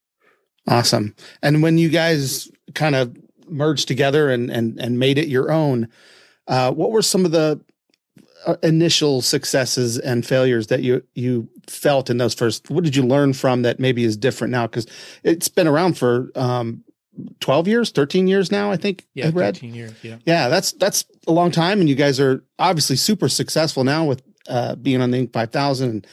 awesome 0.68 1.16
and 1.42 1.64
when 1.64 1.78
you 1.78 1.90
guys 1.90 2.50
kind 2.74 2.96
of 2.96 3.16
merged 3.50 3.88
together 3.88 4.30
and 4.30 4.50
and 4.50 4.80
and 4.80 5.00
made 5.00 5.18
it 5.18 5.28
your 5.28 5.52
own 5.52 5.88
uh, 6.48 6.72
what 6.72 6.92
were 6.92 7.02
some 7.02 7.26
of 7.26 7.32
the 7.32 7.60
initial 8.64 9.22
successes 9.22 9.98
and 9.98 10.26
failures 10.26 10.68
that 10.68 10.82
you 10.82 11.04
you 11.14 11.48
felt 11.68 12.10
in 12.10 12.18
those 12.18 12.34
first 12.34 12.70
what 12.70 12.84
did 12.84 12.96
you 12.96 13.04
learn 13.04 13.34
from 13.34 13.62
that 13.64 13.80
maybe 13.80 14.04
is 14.04 14.18
different 14.18 14.52
now? 14.52 14.68
Because 14.68 14.88
it's 15.24 15.48
been 15.48 15.68
around 15.68 15.98
for 15.98 16.32
um, 16.36 16.84
12 17.40 17.68
years 17.68 17.92
13 17.92 18.28
years 18.28 18.52
now 18.52 18.72
i 18.72 18.76
think 18.76 19.06
yeah 19.14 19.32
13 19.32 19.74
years 19.74 19.94
yeah. 20.02 20.18
Yeah 20.26 20.50
that's 20.50 20.74
that's 20.74 21.06
a 21.28 21.32
long 21.32 21.50
time 21.50 21.80
and 21.80 21.88
you 21.88 21.96
guys 21.96 22.20
are 22.20 22.44
obviously 22.60 22.98
super 22.98 23.30
successful 23.30 23.86
now 23.86 24.04
with 24.04 24.22
uh, 24.50 24.76
being 24.76 25.02
on 25.02 25.12
the 25.12 25.26
inc. 25.26 25.32
5000 25.32 26.06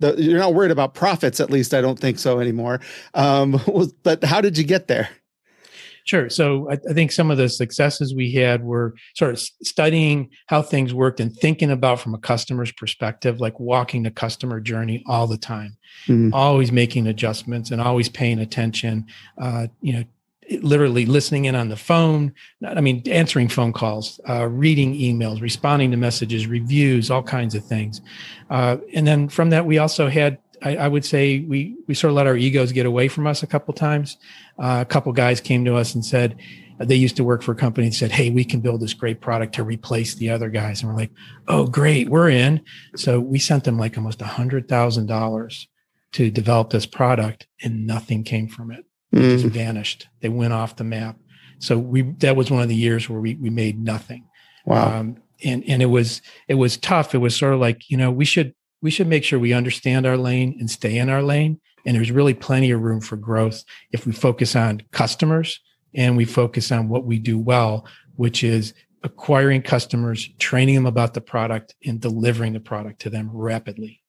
the, 0.00 0.14
you're 0.22 0.38
not 0.38 0.52
worried 0.52 0.70
about 0.70 0.92
profits 0.92 1.40
at 1.40 1.50
least 1.50 1.72
i 1.72 1.80
don't 1.80 1.98
think 1.98 2.18
so 2.18 2.40
anymore. 2.40 2.80
Um, 3.14 3.58
but 4.02 4.22
how 4.22 4.42
did 4.42 4.58
you 4.58 4.64
get 4.64 4.86
there 4.86 5.08
Sure. 6.10 6.28
So 6.28 6.68
I, 6.68 6.72
I, 6.72 6.92
think 6.92 7.12
some 7.12 7.30
of 7.30 7.38
the 7.38 7.48
successes 7.48 8.16
we 8.16 8.32
had 8.32 8.64
were 8.64 8.96
sort 9.14 9.30
of 9.30 9.38
studying 9.38 10.30
how 10.48 10.60
things 10.60 10.92
worked 10.92 11.20
and 11.20 11.32
thinking 11.32 11.70
about 11.70 12.00
from 12.00 12.14
a 12.14 12.18
customer's 12.18 12.72
perspective, 12.72 13.40
like 13.40 13.60
walking 13.60 14.02
the 14.02 14.10
customer 14.10 14.58
journey 14.58 15.04
all 15.06 15.28
the 15.28 15.38
time, 15.38 15.76
mm-hmm. 16.08 16.34
always 16.34 16.72
making 16.72 17.06
adjustments 17.06 17.70
and 17.70 17.80
always 17.80 18.08
paying 18.08 18.40
attention. 18.40 19.06
Uh, 19.40 19.68
you 19.82 19.92
know, 19.92 20.04
literally 20.62 21.06
listening 21.06 21.44
in 21.44 21.54
on 21.54 21.68
the 21.68 21.76
phone 21.76 22.32
i 22.66 22.80
mean 22.80 23.00
answering 23.06 23.46
phone 23.46 23.72
calls 23.72 24.18
uh, 24.28 24.48
reading 24.48 24.94
emails 24.94 25.40
responding 25.40 25.92
to 25.92 25.96
messages 25.96 26.48
reviews 26.48 27.08
all 27.08 27.22
kinds 27.22 27.54
of 27.54 27.64
things 27.64 28.00
uh, 28.50 28.76
and 28.92 29.06
then 29.06 29.28
from 29.28 29.50
that 29.50 29.64
we 29.64 29.78
also 29.78 30.08
had 30.08 30.38
I, 30.62 30.76
I, 30.76 30.88
would 30.88 31.04
say 31.04 31.40
we 31.40 31.76
we 31.86 31.94
sort 31.94 32.10
of 32.10 32.16
let 32.16 32.26
our 32.26 32.36
egos 32.36 32.72
get 32.72 32.86
away 32.86 33.08
from 33.08 33.26
us 33.26 33.42
a 33.42 33.46
couple 33.46 33.74
times 33.74 34.16
uh, 34.58 34.78
a 34.80 34.84
couple 34.84 35.12
guys 35.12 35.40
came 35.40 35.64
to 35.64 35.76
us 35.76 35.94
and 35.94 36.04
said 36.04 36.38
they 36.78 36.96
used 36.96 37.16
to 37.16 37.24
work 37.24 37.42
for 37.42 37.52
a 37.52 37.56
company 37.56 37.86
and 37.86 37.94
said 37.94 38.12
hey 38.12 38.30
we 38.30 38.44
can 38.44 38.60
build 38.60 38.80
this 38.80 38.94
great 38.94 39.20
product 39.20 39.54
to 39.54 39.64
replace 39.64 40.14
the 40.14 40.30
other 40.30 40.48
guys 40.48 40.82
and 40.82 40.90
we're 40.90 40.98
like 40.98 41.12
oh 41.48 41.66
great 41.66 42.08
we're 42.08 42.28
in 42.28 42.62
so 42.96 43.20
we 43.20 43.38
sent 43.38 43.64
them 43.64 43.78
like 43.78 43.96
almost 43.96 44.22
a 44.22 44.26
hundred 44.26 44.68
thousand 44.68 45.06
dollars 45.06 45.68
to 46.12 46.30
develop 46.30 46.70
this 46.70 46.86
product 46.86 47.46
and 47.62 47.86
nothing 47.86 48.24
came 48.24 48.48
from 48.48 48.70
it 48.70 48.84
mm. 49.14 49.40
just 49.40 49.46
vanished. 49.46 50.08
They 50.20 50.28
went 50.28 50.52
off 50.52 50.76
the 50.76 50.84
map. 50.84 51.16
So 51.58 51.78
we 51.78 52.02
that 52.18 52.36
was 52.36 52.50
one 52.50 52.62
of 52.62 52.68
the 52.68 52.76
years 52.76 53.08
where 53.08 53.20
we 53.20 53.34
we 53.34 53.50
made 53.50 53.78
nothing. 53.78 54.26
Wow. 54.64 55.00
Um, 55.00 55.16
and 55.44 55.64
and 55.66 55.82
it 55.82 55.86
was 55.86 56.22
it 56.48 56.54
was 56.54 56.76
tough. 56.76 57.14
It 57.14 57.18
was 57.18 57.36
sort 57.36 57.54
of 57.54 57.60
like 57.60 57.90
you 57.90 57.96
know 57.96 58.10
we 58.10 58.24
should 58.24 58.54
we 58.82 58.90
should 58.90 59.06
make 59.06 59.24
sure 59.24 59.38
we 59.38 59.52
understand 59.52 60.06
our 60.06 60.16
lane 60.16 60.56
and 60.58 60.70
stay 60.70 60.96
in 60.96 61.08
our 61.08 61.22
lane. 61.22 61.60
And 61.86 61.96
there's 61.96 62.10
really 62.10 62.34
plenty 62.34 62.70
of 62.70 62.82
room 62.82 63.00
for 63.00 63.16
growth 63.16 63.64
if 63.92 64.06
we 64.06 64.12
focus 64.12 64.54
on 64.54 64.82
customers 64.90 65.60
and 65.94 66.16
we 66.16 66.24
focus 66.24 66.70
on 66.70 66.88
what 66.88 67.04
we 67.04 67.18
do 67.18 67.38
well, 67.38 67.86
which 68.16 68.44
is 68.44 68.74
acquiring 69.02 69.62
customers, 69.62 70.28
training 70.38 70.74
them 70.74 70.86
about 70.86 71.14
the 71.14 71.20
product, 71.20 71.74
and 71.84 72.00
delivering 72.00 72.52
the 72.52 72.60
product 72.60 73.00
to 73.00 73.10
them 73.10 73.30
rapidly. 73.32 74.02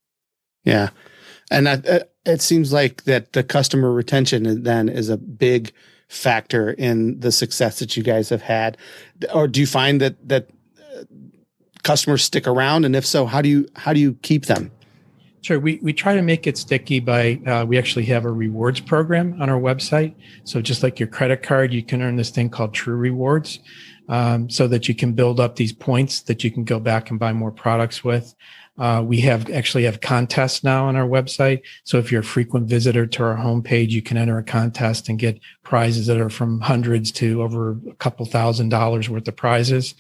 Yeah. 0.64 0.90
And 1.50 1.68
I, 1.68 2.04
it 2.26 2.42
seems 2.42 2.72
like 2.72 3.04
that 3.04 3.34
the 3.34 3.44
customer 3.44 3.92
retention 3.92 4.64
then 4.64 4.90
is 4.90 5.10
a 5.10 5.18
big 5.18 5.72
factor 6.08 6.72
in 6.72 7.20
the 7.20 7.32
success 7.32 7.80
that 7.80 7.96
you 7.96 8.04
guys 8.04 8.30
have 8.30 8.42
had. 8.42 8.78
Or 9.34 9.48
do 9.48 9.60
you 9.60 9.68
find 9.68 10.02
that 10.02 10.28
that 10.28 10.50
uh, 10.50 10.54
customers 11.84 12.24
stick 12.24 12.48
around, 12.48 12.86
and 12.86 12.96
if 12.96 13.06
so, 13.06 13.26
how 13.26 13.42
do 13.42 13.50
you 13.50 13.68
how 13.76 13.94
do 13.94 14.00
you 14.00 14.14
keep 14.22 14.46
them? 14.46 14.72
Sure. 15.42 15.60
We, 15.60 15.80
we 15.82 15.92
try 15.92 16.16
to 16.16 16.22
make 16.22 16.46
it 16.46 16.56
sticky 16.56 17.00
by, 17.00 17.42
uh, 17.48 17.66
we 17.66 17.80
actually 17.80 18.06
have 18.06 18.26
a 18.26 18.32
rewards 18.32 18.80
program 18.80 19.42
on 19.42 19.50
our 19.50 19.60
website. 19.60 20.14
So 20.44 20.62
just 20.62 20.84
like 20.84 21.00
your 21.00 21.08
credit 21.08 21.42
card, 21.42 21.74
you 21.74 21.82
can 21.82 22.04
earn 22.04 22.16
this 22.16 22.30
thing 22.30 22.52
called 22.52 22.76
True 22.76 22.96
Rewards 22.96 23.58
um, 24.08 24.52
so 24.52 24.68
that 24.68 24.88
you 24.88 24.94
can 24.94 25.14
build 25.14 25.40
up 25.40 25.56
these 25.56 25.74
points 25.74 26.22
that 26.22 26.44
you 26.44 26.52
can 26.52 26.64
go 26.64 26.80
back 26.80 27.10
and 27.10 27.20
buy 27.20 27.34
more 27.34 27.50
products 27.50 28.04
with. 28.04 28.36
Uh, 28.78 29.04
we 29.06 29.20
have 29.22 29.50
actually 29.50 29.84
have 29.84 30.00
contests 30.00 30.64
now 30.64 30.86
on 30.86 30.96
our 30.96 31.08
website. 31.08 31.62
So 31.86 31.98
if 31.98 32.12
you're 32.12 32.22
a 32.22 32.24
frequent 32.24 32.68
visitor 32.68 33.06
to 33.08 33.24
our 33.24 33.36
homepage, 33.36 33.90
you 33.90 34.02
can 34.02 34.18
enter 34.18 34.38
a 34.38 34.44
contest 34.44 35.10
and 35.10 35.20
get 35.20 35.40
prizes 35.64 36.08
that 36.08 36.18
are 36.18 36.30
from 36.30 36.62
hundreds 36.62 37.12
to 37.14 37.42
over 37.42 37.78
a 37.90 37.96
couple 37.96 38.26
thousand 38.26 38.70
dollars 38.70 39.10
worth 39.10 39.28
of 39.28 39.36
prizes. 39.36 39.96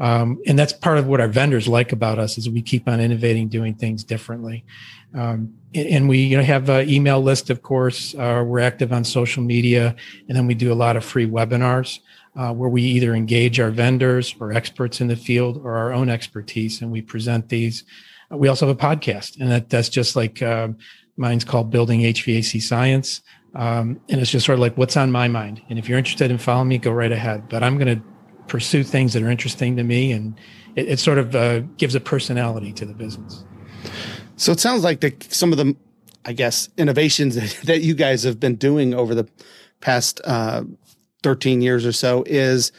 Um, 0.00 0.40
and 0.46 0.58
that's 0.58 0.72
part 0.72 0.98
of 0.98 1.06
what 1.06 1.20
our 1.20 1.28
vendors 1.28 1.68
like 1.68 1.92
about 1.92 2.18
us 2.18 2.36
is 2.36 2.48
we 2.48 2.62
keep 2.62 2.88
on 2.88 3.00
innovating, 3.00 3.48
doing 3.48 3.74
things 3.74 4.02
differently. 4.02 4.64
Um, 5.14 5.54
and 5.74 6.08
we 6.08 6.18
you 6.18 6.36
know 6.36 6.42
have 6.42 6.68
an 6.68 6.88
email 6.88 7.20
list, 7.20 7.50
of 7.50 7.62
course. 7.62 8.14
Uh, 8.14 8.42
we're 8.46 8.60
active 8.60 8.92
on 8.92 9.04
social 9.04 9.42
media, 9.42 9.94
and 10.28 10.36
then 10.36 10.46
we 10.46 10.54
do 10.54 10.72
a 10.72 10.74
lot 10.74 10.96
of 10.96 11.04
free 11.04 11.26
webinars 11.26 12.00
uh, 12.36 12.52
where 12.52 12.68
we 12.68 12.82
either 12.82 13.14
engage 13.14 13.60
our 13.60 13.70
vendors 13.70 14.34
or 14.40 14.52
experts 14.52 15.00
in 15.00 15.06
the 15.08 15.16
field 15.16 15.60
or 15.64 15.76
our 15.76 15.92
own 15.92 16.08
expertise, 16.08 16.82
and 16.82 16.90
we 16.90 17.00
present 17.00 17.48
these. 17.48 17.84
Uh, 18.32 18.36
we 18.36 18.48
also 18.48 18.66
have 18.66 18.76
a 18.76 18.78
podcast, 18.78 19.40
and 19.40 19.50
that, 19.50 19.70
that's 19.70 19.88
just 19.88 20.16
like 20.16 20.42
uh, 20.42 20.68
mine's 21.16 21.44
called 21.44 21.70
Building 21.70 22.00
HVAC 22.00 22.60
Science. 22.60 23.22
Um, 23.54 24.00
and 24.08 24.20
it's 24.20 24.32
just 24.32 24.46
sort 24.46 24.54
of 24.54 24.60
like 24.60 24.76
what's 24.76 24.96
on 24.96 25.12
my 25.12 25.28
mind. 25.28 25.62
And 25.70 25.78
if 25.78 25.88
you're 25.88 25.98
interested 25.98 26.28
in 26.28 26.38
following 26.38 26.66
me, 26.66 26.78
go 26.78 26.90
right 26.90 27.12
ahead. 27.12 27.48
But 27.48 27.62
I'm 27.62 27.78
going 27.78 28.00
to 28.00 28.04
pursue 28.48 28.82
things 28.82 29.12
that 29.12 29.22
are 29.22 29.30
interesting 29.30 29.76
to 29.76 29.82
me, 29.82 30.12
and 30.12 30.38
it, 30.76 30.88
it 30.88 30.98
sort 30.98 31.18
of 31.18 31.34
uh, 31.34 31.60
gives 31.76 31.94
a 31.94 32.00
personality 32.00 32.72
to 32.72 32.84
the 32.84 32.94
business. 32.94 33.44
So 34.36 34.52
it 34.52 34.60
sounds 34.60 34.82
like 34.82 35.00
the, 35.00 35.14
some 35.28 35.52
of 35.52 35.58
the, 35.58 35.76
I 36.24 36.32
guess, 36.32 36.68
innovations 36.76 37.34
that, 37.62 37.82
you 37.82 37.94
guys 37.94 38.22
have 38.24 38.40
been 38.40 38.56
doing 38.56 38.94
over 38.94 39.14
the 39.14 39.28
past 39.80 40.20
uh, 40.24 40.64
13 41.22 41.60
years 41.60 41.86
or 41.86 41.92
so 41.92 42.24
is 42.26 42.72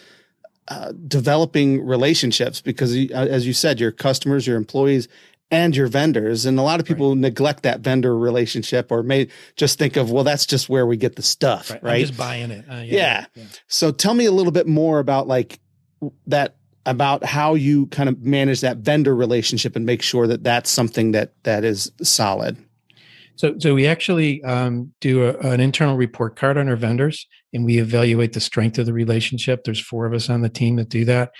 uh, 0.68 0.92
developing 1.08 1.86
relationships 1.86 2.62
because, 2.62 2.96
uh, 2.96 3.14
as 3.14 3.46
you 3.46 3.54
said, 3.54 3.80
your 3.80 3.92
customers, 3.92 4.48
your 4.48 4.58
employees, 4.58 5.08
and 5.52 5.76
your 5.76 5.88
vendors. 5.88 6.46
And 6.46 6.58
a 6.60 6.62
lot 6.62 6.80
of 6.80 6.86
people 6.86 7.10
right. 7.10 7.18
neglect 7.18 7.64
that 7.64 7.82
vendor 7.82 8.18
relationship 8.18 8.92
or 8.92 9.04
may 9.04 9.28
just 9.56 9.78
think 9.78 9.96
of, 9.96 10.12
well, 10.12 10.24
that's 10.24 10.46
just 10.46 10.70
where 10.70 10.86
we 10.86 10.98
get 10.98 11.16
the 11.16 11.22
stuff, 11.22 11.72
right? 11.72 11.84
right? 11.84 12.06
just 12.06 12.18
buying 12.18 12.52
it. 12.52 12.66
Uh, 12.70 12.76
yeah, 12.76 12.84
yeah. 12.84 13.26
yeah. 13.36 13.44
So 13.68 13.92
tell 13.92 14.14
me 14.14 14.26
a 14.26 14.32
little 14.32 14.52
bit 14.52 14.68
more 14.68 15.00
about 15.00 15.28
like 15.28 15.60
that 16.28 16.56
about 16.86 17.24
how 17.24 17.56
you 17.56 17.88
kind 17.88 18.10
of 18.10 18.22
manage 18.22 18.62
that 18.62 18.78
vendor 18.78 19.16
relationship 19.16 19.76
and 19.76 19.86
make 19.86 20.02
sure 20.02 20.28
that 20.28 20.44
that's 20.44 20.70
something 20.70 21.12
that 21.14 21.34
that 21.44 21.64
is 21.64 21.92
solid. 22.02 22.58
So, 23.38 23.56
so 23.60 23.74
we 23.74 23.86
actually 23.86 24.42
um, 24.44 24.94
do 25.02 25.26
a, 25.26 25.38
an 25.40 25.60
internal 25.60 25.98
report 25.98 26.36
card 26.36 26.58
on 26.58 26.70
our 26.70 26.78
vendors, 26.78 27.28
and 27.54 27.66
we 27.66 27.80
evaluate 27.80 28.34
the 28.34 28.40
strength 28.40 28.78
of 28.78 28.86
the 28.86 28.94
relationship. 28.94 29.64
There's 29.64 29.80
four 29.80 30.06
of 30.06 30.14
us 30.14 30.30
on 30.30 30.42
the 30.42 30.50
team 30.50 30.78
that 30.78 30.90
do 30.90 31.04
that. 31.06 31.32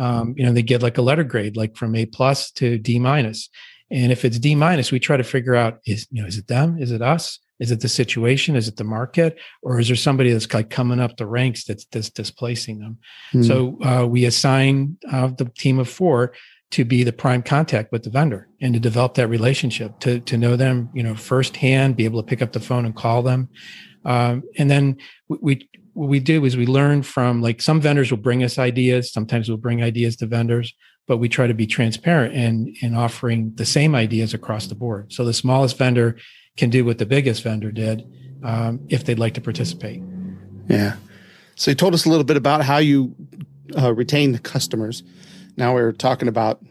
Um, 0.00 0.34
you 0.36 0.44
know, 0.44 0.52
they 0.52 0.62
get 0.62 0.82
like 0.82 0.98
a 0.98 1.02
letter 1.02 1.24
grade, 1.24 1.56
like 1.56 1.76
from 1.76 1.94
A 1.94 2.06
plus 2.06 2.50
to 2.52 2.78
D 2.78 2.98
minus. 2.98 3.48
And 3.90 4.10
if 4.10 4.24
it's 4.24 4.38
D 4.38 4.54
minus, 4.54 4.90
we 4.90 4.98
try 4.98 5.16
to 5.16 5.24
figure 5.24 5.54
out 5.54 5.78
is 5.86 6.06
you 6.10 6.22
know 6.22 6.28
is 6.28 6.38
it 6.38 6.48
them, 6.48 6.78
is 6.78 6.90
it 6.90 7.02
us, 7.02 7.38
is 7.58 7.70
it 7.70 7.80
the 7.80 7.88
situation, 7.88 8.56
is 8.56 8.66
it 8.66 8.76
the 8.76 8.84
market, 8.84 9.38
or 9.62 9.78
is 9.78 9.88
there 9.88 9.96
somebody 9.96 10.32
that's 10.32 10.52
like 10.52 10.70
coming 10.70 11.00
up 11.00 11.16
the 11.16 11.26
ranks 11.26 11.64
that's, 11.64 11.84
that's 11.86 12.08
displacing 12.08 12.78
them? 12.78 12.98
Mm. 13.34 13.46
So 13.46 13.78
uh, 13.84 14.06
we 14.06 14.24
assign 14.24 14.96
uh, 15.12 15.28
the 15.28 15.44
team 15.58 15.78
of 15.78 15.88
four 15.88 16.32
to 16.70 16.84
be 16.84 17.02
the 17.02 17.12
prime 17.12 17.42
contact 17.42 17.92
with 17.92 18.04
the 18.04 18.10
vendor 18.10 18.48
and 18.60 18.74
to 18.74 18.80
develop 18.80 19.14
that 19.14 19.28
relationship 19.28 19.98
to 20.00 20.20
to 20.20 20.36
know 20.36 20.56
them 20.56 20.88
you 20.94 21.02
know 21.02 21.14
firsthand 21.14 21.96
be 21.96 22.04
able 22.04 22.22
to 22.22 22.26
pick 22.26 22.40
up 22.40 22.52
the 22.52 22.60
phone 22.60 22.84
and 22.84 22.94
call 22.94 23.22
them 23.22 23.48
um, 24.04 24.44
and 24.56 24.70
then 24.70 24.96
we, 25.28 25.38
we 25.42 25.68
what 25.94 26.08
we 26.08 26.20
do 26.20 26.44
is 26.44 26.56
we 26.56 26.66
learn 26.66 27.02
from 27.02 27.40
like 27.40 27.60
some 27.60 27.80
vendors 27.80 28.10
will 28.10 28.18
bring 28.18 28.42
us 28.42 28.58
ideas 28.58 29.12
sometimes 29.12 29.48
we'll 29.48 29.58
bring 29.58 29.82
ideas 29.82 30.16
to 30.16 30.26
vendors 30.26 30.74
but 31.06 31.18
we 31.18 31.28
try 31.28 31.46
to 31.46 31.54
be 31.54 31.66
transparent 31.66 32.34
in 32.34 32.74
in 32.80 32.94
offering 32.94 33.52
the 33.56 33.66
same 33.66 33.94
ideas 33.94 34.34
across 34.34 34.66
the 34.66 34.74
board 34.74 35.12
so 35.12 35.24
the 35.24 35.32
smallest 35.32 35.76
vendor 35.76 36.16
can 36.56 36.70
do 36.70 36.84
what 36.84 36.98
the 36.98 37.06
biggest 37.06 37.42
vendor 37.42 37.70
did 37.70 38.04
um, 38.42 38.80
if 38.88 39.04
they'd 39.04 39.18
like 39.18 39.34
to 39.34 39.40
participate 39.40 40.02
yeah 40.68 40.96
so 41.54 41.70
you 41.70 41.74
told 41.74 41.94
us 41.94 42.06
a 42.06 42.08
little 42.08 42.24
bit 42.24 42.36
about 42.36 42.62
how 42.62 42.78
you 42.78 43.14
uh, 43.78 43.92
retain 43.92 44.32
the 44.32 44.38
customers 44.38 45.02
now 45.56 45.74
we're 45.74 45.92
talking 45.92 46.28
about 46.28 46.62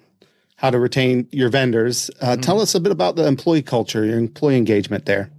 how 0.60 0.70
to 0.70 0.78
retain 0.78 1.26
your 1.32 1.48
vendors. 1.48 2.12
Uh, 2.20 2.32
mm-hmm. 2.32 2.42
Tell 2.42 2.60
us 2.60 2.76
a 2.76 2.82
bit 2.82 2.92
about 2.92 3.16
the 3.16 3.26
employee 3.26 3.62
culture, 3.62 4.04
your 4.04 4.18
employee 4.18 4.58
engagement 4.58 5.06
there. 5.06 5.32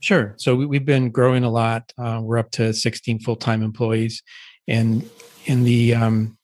Sure. 0.00 0.34
So 0.38 0.54
we, 0.54 0.76
have 0.76 0.84
been 0.84 1.10
growing 1.10 1.44
a 1.44 1.50
lot. 1.50 1.92
Uh, 1.98 2.20
we're 2.22 2.38
up 2.38 2.50
to 2.52 2.72
16 2.72 3.20
full 3.20 3.36
time 3.36 3.62
employees, 3.62 4.22
and 4.68 5.08
in 5.46 5.64
the 5.64 5.94
um, 5.94 6.38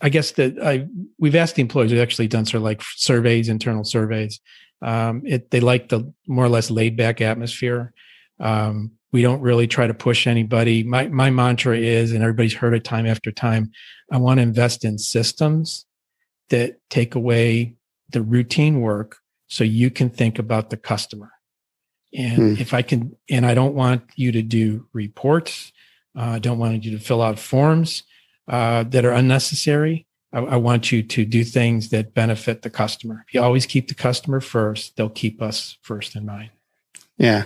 I 0.00 0.08
guess 0.08 0.32
that 0.32 0.58
I 0.62 0.86
we've 1.18 1.34
asked 1.34 1.56
the 1.56 1.62
employees. 1.62 1.92
We've 1.92 2.00
actually 2.00 2.28
done 2.28 2.46
sort 2.46 2.58
of 2.58 2.62
like 2.62 2.82
surveys, 2.82 3.48
internal 3.48 3.84
surveys. 3.84 4.40
Um, 4.82 5.22
it, 5.24 5.50
they 5.50 5.60
like 5.60 5.88
the 5.88 6.12
more 6.26 6.44
or 6.44 6.48
less 6.48 6.70
laid 6.70 6.96
back 6.96 7.20
atmosphere. 7.20 7.92
Um, 8.40 8.92
we 9.12 9.22
don't 9.22 9.40
really 9.40 9.66
try 9.66 9.86
to 9.86 9.94
push 9.94 10.26
anybody. 10.26 10.82
My 10.82 11.08
my 11.08 11.30
mantra 11.30 11.78
is, 11.78 12.12
and 12.12 12.22
everybody's 12.22 12.54
heard 12.54 12.74
it 12.74 12.84
time 12.84 13.06
after 13.06 13.30
time. 13.30 13.72
I 14.10 14.16
want 14.16 14.38
to 14.38 14.42
invest 14.42 14.84
in 14.84 14.98
systems 14.98 15.86
that 16.48 16.76
take 16.90 17.14
away 17.14 17.74
the 18.10 18.22
routine 18.22 18.80
work, 18.80 19.18
so 19.48 19.64
you 19.64 19.90
can 19.90 20.10
think 20.10 20.38
about 20.38 20.70
the 20.70 20.76
customer. 20.76 21.30
And 22.14 22.56
hmm. 22.56 22.62
if 22.62 22.72
I 22.72 22.82
can, 22.82 23.16
and 23.28 23.44
I 23.44 23.54
don't 23.54 23.74
want 23.74 24.02
you 24.14 24.32
to 24.32 24.42
do 24.42 24.86
reports. 24.92 25.72
Uh, 26.16 26.22
I 26.22 26.38
don't 26.38 26.58
want 26.58 26.84
you 26.84 26.96
to 26.96 27.04
fill 27.04 27.22
out 27.22 27.38
forms 27.38 28.04
uh, 28.46 28.84
that 28.84 29.04
are 29.04 29.12
unnecessary. 29.12 30.06
I, 30.32 30.38
I 30.40 30.56
want 30.56 30.92
you 30.92 31.02
to 31.02 31.24
do 31.24 31.42
things 31.42 31.88
that 31.88 32.14
benefit 32.14 32.62
the 32.62 32.70
customer. 32.70 33.24
If 33.26 33.34
you 33.34 33.42
always 33.42 33.66
keep 33.66 33.88
the 33.88 33.94
customer 33.94 34.40
first, 34.40 34.96
they'll 34.96 35.08
keep 35.08 35.42
us 35.42 35.76
first 35.82 36.14
in 36.14 36.24
mind. 36.24 36.50
Yeah. 37.18 37.44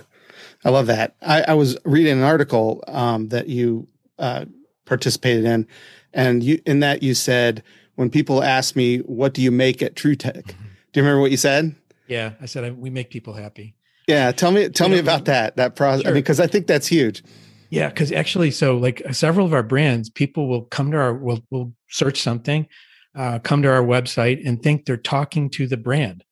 I 0.65 0.71
love 0.71 0.87
that. 0.87 1.17
I, 1.23 1.43
I 1.49 1.55
was 1.55 1.79
reading 1.85 2.19
an 2.19 2.25
article 2.25 2.83
um, 2.89 3.29
that 3.29 3.49
you 3.49 3.89
uh, 4.19 4.47
participated 4.85 5.45
in, 5.45 5.67
and 6.13 6.43
you 6.43 6.61
in 6.67 6.81
that 6.81 7.03
you 7.03 7.15
said 7.15 7.63
when 7.95 8.11
people 8.11 8.43
ask 8.43 8.75
me, 8.75 8.99
"What 8.99 9.35
do 9.35 9.43
you 9.43 9.51
make 9.51 9.83
at 9.83 9.95
TruTech?" 9.95 10.45
Mm-hmm. 10.45 10.63
Do 10.93 11.01
you 11.01 11.03
remember 11.03 11.21
what 11.21 11.31
you 11.31 11.37
said? 11.37 11.75
Yeah, 12.07 12.33
I 12.41 12.47
said 12.47 12.79
we 12.79 12.91
make 12.91 13.11
people 13.11 13.35
happy. 13.35 13.75
Yeah, 14.09 14.33
tell 14.33 14.51
me 14.51 14.69
tell 14.71 14.89
you 14.89 14.97
me 14.97 14.97
know, 14.97 15.03
about 15.03 15.27
that 15.27 15.57
that 15.57 15.77
process. 15.77 16.03
Sure. 16.03 16.11
I 16.11 16.15
mean, 16.15 16.23
because 16.23 16.41
I 16.41 16.47
think 16.47 16.67
that's 16.67 16.87
huge. 16.87 17.23
Yeah, 17.71 17.89
because 17.89 18.11
actually, 18.11 18.51
so 18.51 18.79
like 18.79 19.03
several 19.13 19.47
of 19.47 19.53
our 19.53 19.63
brands, 19.63 20.09
people 20.09 20.49
will 20.49 20.63
come 20.63 20.91
to 20.91 20.97
our 20.97 21.15
will 21.15 21.45
will 21.51 21.75
search 21.91 22.21
something, 22.21 22.67
uh, 23.15 23.39
come 23.41 23.63
to 23.63 23.69
our 23.69 23.83
website, 23.83 24.41
and 24.47 24.63
think 24.63 24.87
they're 24.87 24.97
talking 24.97 25.51
to 25.51 25.67
the 25.67 25.77
brand. 25.77 26.25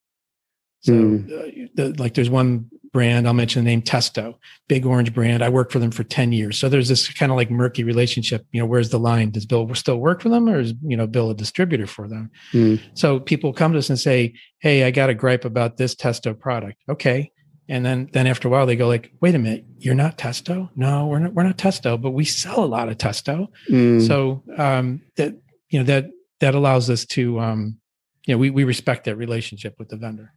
So, 0.81 0.93
mm. 0.93 1.27
uh, 1.27 1.69
the, 1.75 1.95
like, 2.01 2.15
there's 2.15 2.31
one 2.31 2.71
brand. 2.93 3.27
I'll 3.27 3.35
mention 3.35 3.65
the 3.65 3.71
name 3.71 3.83
Testo, 3.83 4.37
big 4.69 4.87
orange 4.87 5.13
brand. 5.13 5.43
I 5.43 5.51
worked 5.51 5.71
for 5.71 5.79
them 5.79 5.91
for 5.91 6.05
10 6.05 6.33
years. 6.33 6.57
So 6.57 6.71
there's 6.71 6.89
this 6.89 7.13
kind 7.13 7.31
of 7.31 7.37
like 7.37 7.51
murky 7.51 7.85
relationship. 7.85 8.47
You 8.53 8.61
know, 8.61 8.67
where's 8.67 8.89
the 8.89 8.99
line? 8.99 9.33
Does 9.33 9.45
Bill 9.45 9.75
still 9.75 9.99
work 9.99 10.23
for 10.23 10.31
them 10.31 10.49
or 10.49 10.61
is, 10.61 10.73
you 10.83 10.97
know, 10.97 11.07
Bill 11.07 11.29
a 11.29 11.35
distributor 11.35 11.87
for 11.87 12.09
them? 12.09 12.31
Mm. 12.55 12.81
So 12.95 13.21
people 13.21 13.53
come 13.53 13.73
to 13.73 13.79
us 13.79 13.91
and 13.91 13.99
say, 13.99 14.33
Hey, 14.61 14.85
I 14.85 14.91
got 14.91 15.11
a 15.11 15.15
gripe 15.15 15.45
about 15.45 15.77
this 15.77 15.95
Testo 15.95 16.39
product. 16.39 16.79
Okay. 16.89 17.33
And 17.69 17.85
then, 17.85 18.09
then 18.13 18.27
after 18.27 18.47
a 18.47 18.51
while 18.51 18.65
they 18.65 18.77
go 18.77 18.87
like, 18.87 19.13
wait 19.21 19.35
a 19.35 19.39
minute, 19.39 19.65
you're 19.79 19.95
not 19.95 20.19
Testo? 20.19 20.71
No, 20.77 21.07
we're 21.07 21.19
not, 21.19 21.35
we're 21.35 21.43
not 21.43 21.59
Testo, 21.59 22.01
but 22.01 22.11
we 22.11 22.25
sell 22.25 22.63
a 22.63 22.67
lot 22.67 22.89
of 22.89 22.97
Testo. 22.97 23.49
Mm. 23.69 24.07
So, 24.07 24.43
um, 24.57 25.03
that, 25.17 25.35
you 25.71 25.81
know, 25.81 25.85
that, 25.85 26.11
that 26.41 26.55
allows 26.55 26.89
us 26.91 27.05
to, 27.07 27.41
um, 27.41 27.79
you 28.25 28.35
know, 28.35 28.39
we, 28.39 28.51
we 28.51 28.65
respect 28.65 29.05
that 29.05 29.17
relationship 29.17 29.75
with 29.79 29.89
the 29.89 29.97
vendor. 29.97 30.33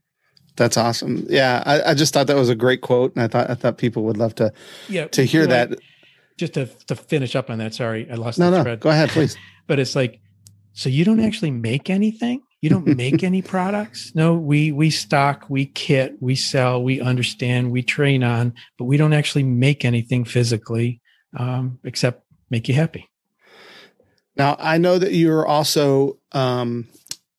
That's 0.55 0.77
awesome. 0.77 1.25
Yeah, 1.29 1.63
I, 1.65 1.91
I, 1.91 1.93
just 1.93 2.13
thought 2.13 2.27
that 2.27 2.35
was 2.35 2.49
a 2.49 2.55
great 2.55 2.81
quote, 2.81 3.15
and 3.15 3.23
I 3.23 3.27
thought 3.27 3.49
I 3.49 3.55
thought 3.55 3.77
people 3.77 4.03
would 4.03 4.17
love 4.17 4.35
to 4.35 4.51
yeah 4.89 5.07
to 5.07 5.23
hear 5.23 5.47
that. 5.47 5.79
just 6.37 6.55
to 6.55 6.65
to 6.87 6.97
finish 6.97 7.33
up 7.33 7.49
on 7.49 7.59
that. 7.59 7.73
Sorry, 7.73 8.09
I 8.11 8.15
lost. 8.15 8.39
No, 8.39 8.49
no, 8.49 8.63
thread. 8.63 8.81
go 8.81 8.89
ahead, 8.89 9.09
please. 9.09 9.37
but 9.67 9.79
it's 9.79 9.95
like, 9.95 10.19
so 10.73 10.89
you 10.89 11.05
don't 11.05 11.21
actually 11.21 11.51
make 11.51 11.89
anything. 11.89 12.41
You 12.61 12.69
don't 12.69 12.87
make 12.97 13.23
any 13.23 13.41
products. 13.41 14.11
No, 14.15 14.33
we 14.33 14.71
we 14.71 14.89
stock, 14.89 15.45
we 15.49 15.65
kit, 15.65 16.15
we 16.19 16.35
sell, 16.35 16.83
we 16.83 16.99
understand, 16.99 17.71
we 17.71 17.83
train 17.83 18.23
on, 18.23 18.53
but 18.77 18.85
we 18.85 18.97
don't 18.97 19.13
actually 19.13 19.43
make 19.43 19.85
anything 19.85 20.25
physically, 20.25 20.99
um, 21.37 21.79
except 21.83 22.23
make 22.49 22.67
you 22.67 22.73
happy. 22.73 23.09
Now 24.35 24.57
I 24.59 24.77
know 24.77 24.97
that 24.99 25.13
you're 25.13 25.47
also 25.47 26.19
um, 26.33 26.87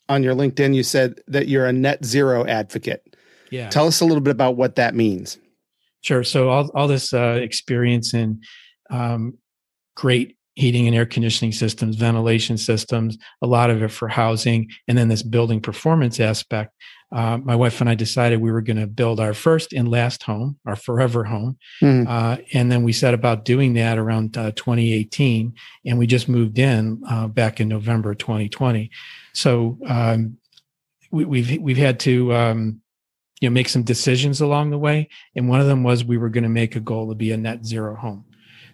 on 0.08 0.22
your 0.22 0.34
LinkedIn. 0.34 0.74
You 0.74 0.82
said 0.82 1.20
that 1.28 1.48
you're 1.48 1.66
a 1.66 1.72
net 1.72 2.04
zero 2.04 2.46
advocate. 2.46 3.16
Yeah. 3.50 3.68
Tell 3.68 3.86
us 3.86 4.00
a 4.00 4.04
little 4.04 4.22
bit 4.22 4.30
about 4.30 4.56
what 4.56 4.76
that 4.76 4.94
means. 4.94 5.38
Sure. 6.02 6.24
So 6.24 6.48
all, 6.48 6.70
all 6.74 6.88
this 6.88 7.12
uh, 7.12 7.38
experience 7.42 8.14
in 8.14 8.40
um, 8.90 9.36
great 9.96 10.36
heating 10.54 10.86
and 10.86 10.96
air 10.96 11.06
conditioning 11.06 11.52
systems, 11.52 11.96
ventilation 11.96 12.58
systems, 12.58 13.16
a 13.42 13.46
lot 13.46 13.70
of 13.70 13.82
it 13.82 13.90
for 13.90 14.08
housing, 14.08 14.70
and 14.88 14.98
then 14.98 15.08
this 15.08 15.22
building 15.22 15.60
performance 15.60 16.20
aspect. 16.20 16.74
Uh, 17.12 17.38
my 17.38 17.56
wife 17.56 17.80
and 17.80 17.90
I 17.90 17.94
decided 17.96 18.40
we 18.40 18.52
were 18.52 18.60
going 18.60 18.76
to 18.78 18.86
build 18.86 19.18
our 19.18 19.34
first 19.34 19.72
and 19.72 19.88
last 19.88 20.22
home, 20.22 20.58
our 20.64 20.76
forever 20.76 21.24
home. 21.24 21.58
Mm. 21.82 22.08
Uh, 22.08 22.40
and 22.52 22.70
then 22.70 22.84
we 22.84 22.92
set 22.92 23.14
about 23.14 23.44
doing 23.44 23.74
that 23.74 23.98
around 23.98 24.36
uh, 24.38 24.52
2018. 24.52 25.52
And 25.86 25.98
we 25.98 26.06
just 26.06 26.28
moved 26.28 26.58
in 26.58 27.02
uh, 27.08 27.26
back 27.26 27.60
in 27.60 27.68
November 27.68 28.14
2020. 28.14 28.90
So 29.32 29.76
um, 29.88 30.36
we, 31.10 31.22
have 31.22 31.28
we've, 31.28 31.60
we've 31.60 31.76
had 31.76 31.98
to 32.00 32.32
um, 32.32 32.80
you 33.40 33.48
know 33.48 33.52
make 33.52 33.68
some 33.68 33.82
decisions 33.82 34.40
along 34.40 34.70
the 34.70 34.78
way 34.78 35.08
and 35.34 35.48
one 35.48 35.60
of 35.60 35.66
them 35.66 35.82
was 35.82 36.04
we 36.04 36.18
were 36.18 36.28
going 36.28 36.44
to 36.44 36.50
make 36.50 36.76
a 36.76 36.80
goal 36.80 37.08
to 37.08 37.14
be 37.14 37.32
a 37.32 37.36
net 37.36 37.64
zero 37.64 37.96
home 37.96 38.24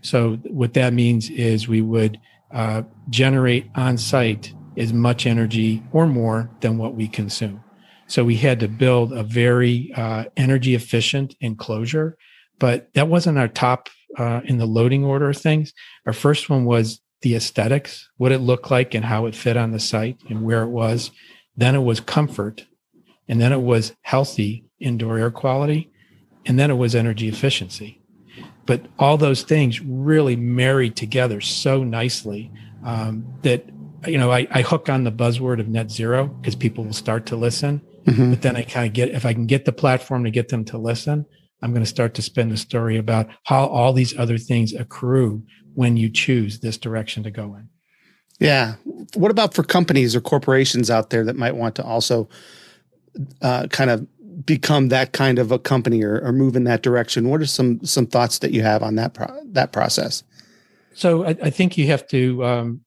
so 0.02 0.36
what 0.44 0.74
that 0.74 0.92
means 0.92 1.30
is 1.30 1.68
we 1.68 1.82
would 1.82 2.18
uh, 2.52 2.82
generate 3.10 3.68
on 3.74 3.98
site 3.98 4.52
as 4.76 4.92
much 4.92 5.26
energy 5.26 5.82
or 5.92 6.06
more 6.06 6.50
than 6.60 6.78
what 6.78 6.94
we 6.94 7.08
consume. 7.08 7.62
So 8.06 8.24
we 8.24 8.36
had 8.36 8.60
to 8.60 8.68
build 8.68 9.12
a 9.12 9.22
very 9.22 9.92
uh, 9.96 10.24
energy 10.36 10.74
efficient 10.74 11.34
enclosure 11.40 12.16
but 12.58 12.92
that 12.94 13.08
wasn't 13.08 13.38
our 13.38 13.48
top 13.48 13.88
uh, 14.18 14.40
in 14.44 14.58
the 14.58 14.66
loading 14.66 15.04
order 15.04 15.28
of 15.28 15.36
things. 15.36 15.72
Our 16.06 16.12
first 16.12 16.48
one 16.48 16.64
was 16.64 17.00
the 17.22 17.34
aesthetics 17.34 18.08
what 18.18 18.32
it 18.32 18.38
looked 18.38 18.70
like 18.70 18.94
and 18.94 19.04
how 19.04 19.26
it 19.26 19.34
fit 19.34 19.56
on 19.56 19.72
the 19.72 19.80
site 19.80 20.18
and 20.28 20.42
where 20.42 20.62
it 20.62 20.68
was. 20.68 21.10
Then 21.56 21.74
it 21.74 21.82
was 21.82 22.00
comfort 22.00 22.66
and 23.28 23.40
then 23.40 23.52
it 23.52 23.60
was 23.60 23.94
healthy 24.02 24.64
indoor 24.78 25.18
air 25.18 25.30
quality, 25.30 25.90
and 26.44 26.58
then 26.58 26.70
it 26.70 26.74
was 26.74 26.94
energy 26.94 27.28
efficiency. 27.28 28.00
But 28.66 28.86
all 28.98 29.16
those 29.16 29.42
things 29.42 29.80
really 29.80 30.36
married 30.36 30.96
together 30.96 31.40
so 31.40 31.84
nicely 31.84 32.50
um, 32.84 33.24
that 33.42 33.64
you 34.06 34.18
know 34.18 34.30
I, 34.30 34.46
I, 34.50 34.62
hook 34.62 34.88
on 34.88 35.04
the 35.04 35.12
buzzword 35.12 35.60
of 35.60 35.68
net 35.68 35.90
zero 35.90 36.26
because 36.26 36.54
people 36.54 36.84
will 36.84 36.92
start 36.92 37.26
to 37.26 37.36
listen. 37.36 37.80
Mm-hmm. 38.06 38.30
but 38.30 38.42
then 38.42 38.54
i 38.54 38.62
kind 38.62 38.86
of 38.86 38.92
get 38.92 39.08
if 39.08 39.26
i 39.26 39.32
can 39.32 39.46
get 39.46 39.64
the 39.64 39.72
platform 39.72 40.22
to 40.22 40.30
get 40.30 40.48
them 40.48 40.64
to 40.66 40.78
listen 40.78 41.26
i'm 41.60 41.72
going 41.72 41.82
to 41.82 41.90
start 41.90 42.14
to 42.14 42.22
spin 42.22 42.50
the 42.50 42.56
story 42.56 42.96
about 42.96 43.26
how 43.42 43.66
all 43.66 43.92
these 43.92 44.16
other 44.16 44.38
things 44.38 44.72
accrue 44.72 45.42
when 45.76 45.96
you 45.96 46.08
choose 46.08 46.60
this 46.60 46.78
direction 46.78 47.22
to 47.22 47.30
go 47.30 47.54
in. 47.54 47.68
Yeah. 48.40 48.74
What 49.14 49.30
about 49.30 49.54
for 49.54 49.62
companies 49.62 50.16
or 50.16 50.20
corporations 50.20 50.90
out 50.90 51.10
there 51.10 51.24
that 51.24 51.36
might 51.36 51.54
want 51.54 51.74
to 51.76 51.84
also 51.84 52.28
uh, 53.40 53.66
kind 53.68 53.90
of 53.90 54.06
become 54.46 54.88
that 54.88 55.12
kind 55.12 55.38
of 55.38 55.52
a 55.52 55.58
company 55.58 56.02
or, 56.02 56.20
or, 56.20 56.32
move 56.32 56.56
in 56.56 56.64
that 56.64 56.82
direction? 56.82 57.28
What 57.28 57.40
are 57.40 57.46
some 57.46 57.84
some 57.84 58.06
thoughts 58.06 58.38
that 58.38 58.52
you 58.52 58.62
have 58.62 58.82
on 58.82 58.94
that 58.94 59.14
pro- 59.14 59.40
that 59.52 59.72
process? 59.72 60.22
So 60.94 61.24
I, 61.24 61.36
I 61.42 61.50
think 61.50 61.76
you 61.76 61.86
have 61.88 62.06
to 62.08 62.44
um, 62.44 62.80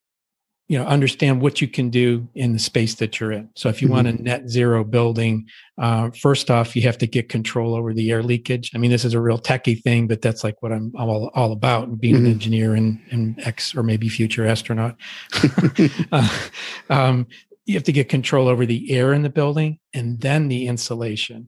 you 0.70 0.78
know 0.78 0.86
understand 0.86 1.42
what 1.42 1.62
you 1.62 1.68
can 1.68 1.90
do 1.90 2.28
in 2.36 2.54
the 2.54 2.60
space 2.60 2.96
that 2.96 3.20
you're 3.20 3.32
in. 3.32 3.50
So 3.56 3.70
if 3.70 3.82
you 3.82 3.88
mm-hmm. 3.88 3.96
want 3.96 4.08
a 4.08 4.24
net 4.24 4.50
zero 4.50 4.84
building 4.84 5.48
uh, 5.80 6.12
first 6.12 6.52
off 6.52 6.76
you 6.76 6.84
have 6.84 6.98
to 7.00 7.08
get 7.08 7.28
control 7.28 7.76
over 7.76 7.94
the 7.94 8.12
air 8.12 8.22
leakage. 8.22 8.72
I 8.74 8.78
mean 8.78 8.92
this 8.92 9.04
is 9.04 9.16
a 9.16 9.20
real 9.20 9.40
techie 9.40 9.82
thing 9.82 10.08
but 10.08 10.22
that's 10.22 10.44
like 10.44 10.62
what 10.62 10.72
i'm 10.72 10.94
all, 10.96 11.32
all 11.34 11.52
about 11.52 11.88
and 11.88 12.00
being 12.00 12.16
mm-hmm. 12.16 12.26
an 12.28 12.32
engineer 12.32 12.76
and, 12.76 13.02
and 13.10 13.40
ex 13.40 13.76
or 13.76 13.84
maybe 13.84 14.08
future 14.08 14.46
astronaut. 14.46 14.96
Uh, 16.12 16.28
um, 16.90 17.28
you 17.66 17.76
have 17.76 17.84
to 17.84 17.92
get 17.92 18.10
control 18.10 18.48
over 18.48 18.66
the 18.66 18.92
air 18.92 19.14
in 19.14 19.22
the 19.22 19.30
building 19.30 19.80
and 19.94 20.20
then 20.22 20.48
the 20.48 20.68
insulation 20.68 21.48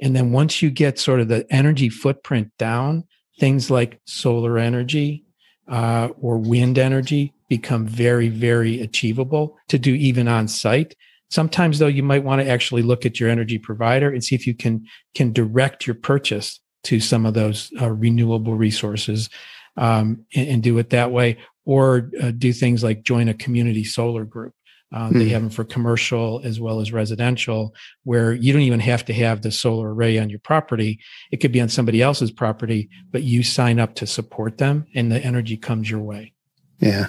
and 0.00 0.14
then 0.14 0.32
once 0.32 0.62
you 0.62 0.70
get 0.70 0.98
sort 0.98 1.20
of 1.20 1.28
the 1.28 1.46
energy 1.52 1.88
footprint 1.88 2.50
down 2.58 3.04
things 3.38 3.70
like 3.70 4.00
solar 4.06 4.58
energy 4.58 5.24
uh, 5.68 6.08
or 6.20 6.38
wind 6.38 6.78
energy 6.78 7.32
become 7.48 7.86
very, 7.86 8.28
very 8.28 8.80
achievable 8.80 9.56
to 9.68 9.78
do 9.78 9.94
even 9.94 10.28
on 10.28 10.48
site. 10.48 10.94
Sometimes 11.30 11.78
though, 11.78 11.86
you 11.86 12.02
might 12.02 12.24
want 12.24 12.40
to 12.42 12.48
actually 12.48 12.82
look 12.82 13.04
at 13.04 13.20
your 13.20 13.28
energy 13.28 13.58
provider 13.58 14.10
and 14.10 14.22
see 14.24 14.34
if 14.34 14.46
you 14.46 14.54
can, 14.54 14.86
can 15.14 15.32
direct 15.32 15.86
your 15.86 15.94
purchase 15.94 16.60
to 16.84 17.00
some 17.00 17.26
of 17.26 17.34
those 17.34 17.70
uh, 17.80 17.90
renewable 17.90 18.54
resources 18.54 19.28
um, 19.76 20.24
and, 20.34 20.48
and, 20.48 20.62
do 20.62 20.78
it 20.78 20.90
that 20.90 21.12
way, 21.12 21.36
or 21.64 22.10
uh, 22.20 22.32
do 22.32 22.52
things 22.52 22.82
like 22.82 23.02
join 23.02 23.28
a 23.28 23.34
community 23.34 23.84
solar 23.84 24.24
group. 24.24 24.52
Uh, 24.92 25.08
hmm. 25.08 25.18
They 25.18 25.28
have 25.28 25.42
them 25.42 25.50
for 25.50 25.64
commercial 25.64 26.40
as 26.44 26.60
well 26.60 26.80
as 26.80 26.92
residential, 26.92 27.74
where 28.04 28.32
you 28.32 28.52
don't 28.52 28.62
even 28.62 28.80
have 28.80 29.04
to 29.06 29.12
have 29.12 29.42
the 29.42 29.52
solar 29.52 29.92
array 29.92 30.18
on 30.18 30.30
your 30.30 30.38
property. 30.38 30.98
It 31.30 31.38
could 31.38 31.52
be 31.52 31.60
on 31.60 31.68
somebody 31.68 32.00
else's 32.00 32.30
property, 32.30 32.88
but 33.10 33.22
you 33.22 33.42
sign 33.42 33.78
up 33.78 33.94
to 33.96 34.06
support 34.06 34.58
them 34.58 34.86
and 34.94 35.12
the 35.12 35.22
energy 35.22 35.56
comes 35.56 35.90
your 35.90 36.00
way. 36.00 36.32
Yeah. 36.78 37.08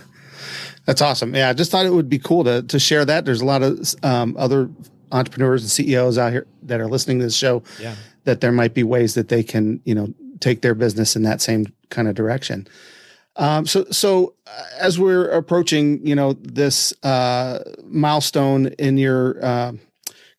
That's 0.85 1.01
awesome. 1.01 1.35
Yeah, 1.35 1.49
I 1.49 1.53
just 1.53 1.71
thought 1.71 1.85
it 1.85 1.93
would 1.93 2.09
be 2.09 2.19
cool 2.19 2.43
to 2.45 2.63
to 2.63 2.79
share 2.79 3.05
that. 3.05 3.23
There's 3.23 3.41
a 3.41 3.45
lot 3.45 3.61
of 3.61 3.93
um, 4.03 4.35
other 4.39 4.69
entrepreneurs 5.11 5.61
and 5.61 5.69
CEOs 5.69 6.17
out 6.17 6.31
here 6.31 6.47
that 6.63 6.79
are 6.79 6.87
listening 6.87 7.19
to 7.19 7.25
this 7.25 7.35
show. 7.35 7.63
Yeah. 7.79 7.95
That 8.23 8.41
there 8.41 8.51
might 8.51 8.73
be 8.73 8.83
ways 8.83 9.13
that 9.13 9.27
they 9.27 9.43
can, 9.43 9.81
you 9.85 9.95
know, 9.95 10.13
take 10.39 10.61
their 10.61 10.75
business 10.75 11.15
in 11.15 11.23
that 11.23 11.41
same 11.41 11.67
kind 11.89 12.07
of 12.07 12.15
direction. 12.15 12.67
Um, 13.39 13.65
so, 13.65 13.85
so 13.89 14.35
uh, 14.45 14.63
as 14.79 14.99
we're 14.99 15.29
approaching, 15.29 16.05
you 16.05 16.13
know, 16.13 16.33
this 16.33 16.93
uh, 17.03 17.59
milestone 17.85 18.67
in 18.77 18.97
your 18.97 19.43
uh, 19.43 19.71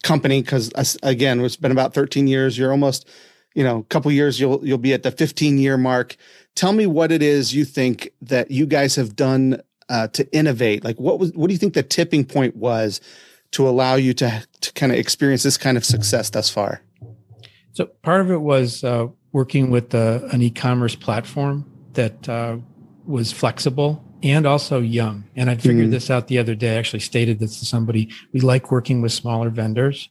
company, 0.03 0.43
because 0.43 0.71
again, 1.03 1.41
it's 1.41 1.57
been 1.57 1.73
about 1.73 1.95
13 1.95 2.29
years. 2.29 2.59
You're 2.59 2.71
almost, 2.71 3.09
you 3.55 3.65
know, 3.65 3.79
a 3.79 3.85
couple 3.85 4.13
years. 4.13 4.39
You'll 4.39 4.65
you'll 4.65 4.79
be 4.79 4.93
at 4.93 5.03
the 5.03 5.11
15 5.11 5.57
year 5.57 5.79
mark. 5.79 6.17
Tell 6.55 6.75
me 6.75 6.87
what 6.87 7.11
it 7.11 7.23
is 7.23 7.55
you 7.55 7.65
think 7.65 8.11
that 8.21 8.51
you 8.51 8.67
guys 8.67 8.97
have 8.97 9.17
done 9.17 9.63
uh, 9.89 10.09
to 10.09 10.31
innovate? 10.35 10.85
Like, 10.85 11.01
what 11.01 11.19
was 11.19 11.33
what 11.33 11.49
do 11.49 11.55
you 11.55 11.59
think 11.59 11.73
the 11.73 11.83
tipping 11.83 12.27
point 12.27 12.55
was 12.55 13.01
to 13.53 13.67
allow 13.67 13.95
you 13.95 14.13
to 14.15 14.47
to 14.61 14.73
kind 14.75 14.93
of 14.93 14.99
experience 14.99 15.43
this 15.43 15.57
kind 15.57 15.79
of 15.79 15.87
success 15.87 16.29
thus 16.29 16.51
far? 16.51 16.83
So 17.73 17.87
part 17.87 18.21
of 18.21 18.31
it 18.31 18.43
was 18.43 18.85
uh, 18.85 19.07
working 19.33 19.71
with 19.71 19.95
uh, 19.95 20.21
an 20.33 20.43
e-commerce 20.43 20.97
platform 20.97 21.65
that 21.95 22.29
was 23.07 23.33
flexible 23.33 24.05
and 24.23 24.47
also 24.47 24.81
young. 24.81 25.25
And 25.37 25.51
I 25.51 25.57
figured 25.57 25.89
mm. 25.89 25.91
this 25.91 26.11
out 26.11 26.29
the 26.29 26.39
other 26.39 26.55
day. 26.55 26.75
I 26.75 26.79
actually 26.79 27.01
stated 27.01 27.39
this 27.39 27.59
to 27.61 27.67
somebody. 27.67 28.11
We 28.33 28.41
like 28.41 28.71
working 28.71 29.01
with 29.01 29.13
smaller 29.13 29.51
vendors 29.51 30.09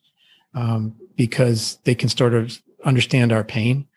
um, 0.54 0.95
because 1.15 1.78
they 1.84 1.95
can 1.95 2.10
sort 2.10 2.34
of 2.34 2.60
understand 2.86 3.32
our 3.32 3.43
pain. 3.43 3.88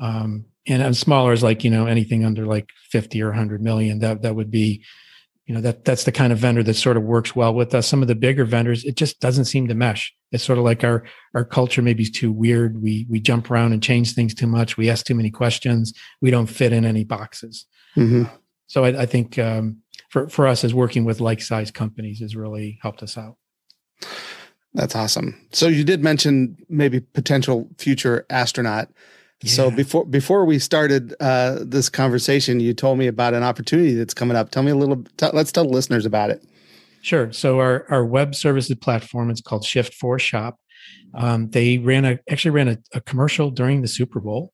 Um, 0.00 0.46
and 0.68 0.96
smaller 0.96 1.32
is 1.32 1.42
like 1.42 1.62
you 1.62 1.70
know 1.70 1.86
anything 1.86 2.24
under 2.24 2.44
like 2.44 2.68
50 2.90 3.22
or 3.22 3.28
100 3.28 3.62
million 3.62 4.00
that 4.00 4.22
that 4.22 4.34
would 4.34 4.50
be 4.50 4.82
you 5.46 5.54
know 5.54 5.60
that 5.60 5.84
that's 5.84 6.04
the 6.04 6.12
kind 6.12 6.32
of 6.32 6.38
vendor 6.38 6.62
that 6.64 6.74
sort 6.74 6.96
of 6.96 7.04
works 7.04 7.36
well 7.36 7.54
with 7.54 7.74
us. 7.74 7.86
Some 7.86 8.02
of 8.02 8.08
the 8.08 8.14
bigger 8.14 8.44
vendors 8.44 8.84
it 8.84 8.96
just 8.96 9.20
doesn't 9.20 9.44
seem 9.44 9.68
to 9.68 9.74
mesh. 9.74 10.12
It's 10.32 10.44
sort 10.44 10.58
of 10.58 10.64
like 10.64 10.82
our 10.82 11.04
our 11.34 11.44
culture 11.44 11.82
maybe 11.82 12.02
is 12.02 12.10
too 12.10 12.32
weird. 12.32 12.82
We 12.82 13.06
we 13.08 13.20
jump 13.20 13.50
around 13.50 13.72
and 13.72 13.82
change 13.82 14.12
things 14.12 14.34
too 14.34 14.48
much. 14.48 14.76
We 14.76 14.90
ask 14.90 15.06
too 15.06 15.14
many 15.14 15.30
questions. 15.30 15.92
We 16.20 16.30
don't 16.30 16.48
fit 16.48 16.72
in 16.72 16.84
any 16.84 17.04
boxes. 17.04 17.66
Mm-hmm. 17.96 18.24
so 18.66 18.84
I, 18.84 19.02
I 19.02 19.06
think 19.06 19.38
um, 19.38 19.78
for 20.10 20.28
for 20.28 20.46
us 20.46 20.64
as 20.64 20.74
working 20.74 21.04
with 21.04 21.20
like 21.20 21.40
size 21.40 21.70
companies 21.70 22.20
has 22.20 22.36
really 22.36 22.78
helped 22.82 23.02
us 23.02 23.16
out. 23.16 23.36
That's 24.74 24.94
awesome. 24.94 25.40
So 25.52 25.68
you 25.68 25.84
did 25.84 26.02
mention 26.02 26.58
maybe 26.68 27.00
potential 27.00 27.70
future 27.78 28.26
astronaut 28.28 28.90
so 29.44 29.70
before 29.70 30.06
before 30.06 30.44
we 30.46 30.58
started 30.58 31.14
uh, 31.20 31.58
this 31.60 31.88
conversation, 31.90 32.58
you 32.58 32.72
told 32.72 32.98
me 32.98 33.06
about 33.06 33.34
an 33.34 33.42
opportunity 33.42 33.94
that's 33.94 34.14
coming 34.14 34.36
up. 34.36 34.50
Tell 34.50 34.62
me 34.62 34.70
a 34.70 34.76
little. 34.76 35.04
T- 35.18 35.28
let's 35.32 35.52
tell 35.52 35.64
the 35.64 35.70
listeners 35.70 36.06
about 36.06 36.30
it. 36.30 36.42
Sure. 37.02 37.30
So 37.32 37.60
our 37.60 37.86
our 37.90 38.04
web 38.04 38.34
services 38.34 38.74
platform 38.76 39.30
it's 39.30 39.42
called 39.42 39.62
Shift4 39.62 40.18
Shop. 40.18 40.58
Um, 41.14 41.50
they 41.50 41.78
ran 41.78 42.04
a 42.04 42.18
actually 42.30 42.52
ran 42.52 42.68
a, 42.68 42.78
a 42.94 43.00
commercial 43.02 43.50
during 43.50 43.82
the 43.82 43.88
Super 43.88 44.20
Bowl. 44.20 44.52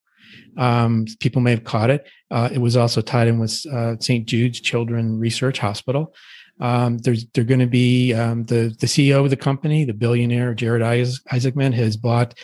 Um, 0.56 1.06
people 1.20 1.42
may 1.42 1.52
have 1.52 1.64
caught 1.64 1.90
it. 1.90 2.08
Uh, 2.30 2.48
it 2.52 2.58
was 2.58 2.76
also 2.76 3.00
tied 3.00 3.28
in 3.28 3.38
with 3.38 3.64
uh, 3.72 3.96
St. 4.00 4.26
Jude's 4.26 4.60
Children 4.60 5.18
Research 5.18 5.58
Hospital. 5.58 6.14
Um, 6.60 6.98
there's 6.98 7.26
they're 7.34 7.44
going 7.44 7.60
to 7.60 7.66
be 7.66 8.14
um, 8.14 8.44
the 8.44 8.74
the 8.80 8.86
CEO 8.86 9.22
of 9.24 9.30
the 9.30 9.36
company, 9.36 9.84
the 9.84 9.94
billionaire 9.94 10.54
Jared 10.54 10.82
Isaacman, 10.82 11.72
has 11.74 11.96
bought 11.96 12.34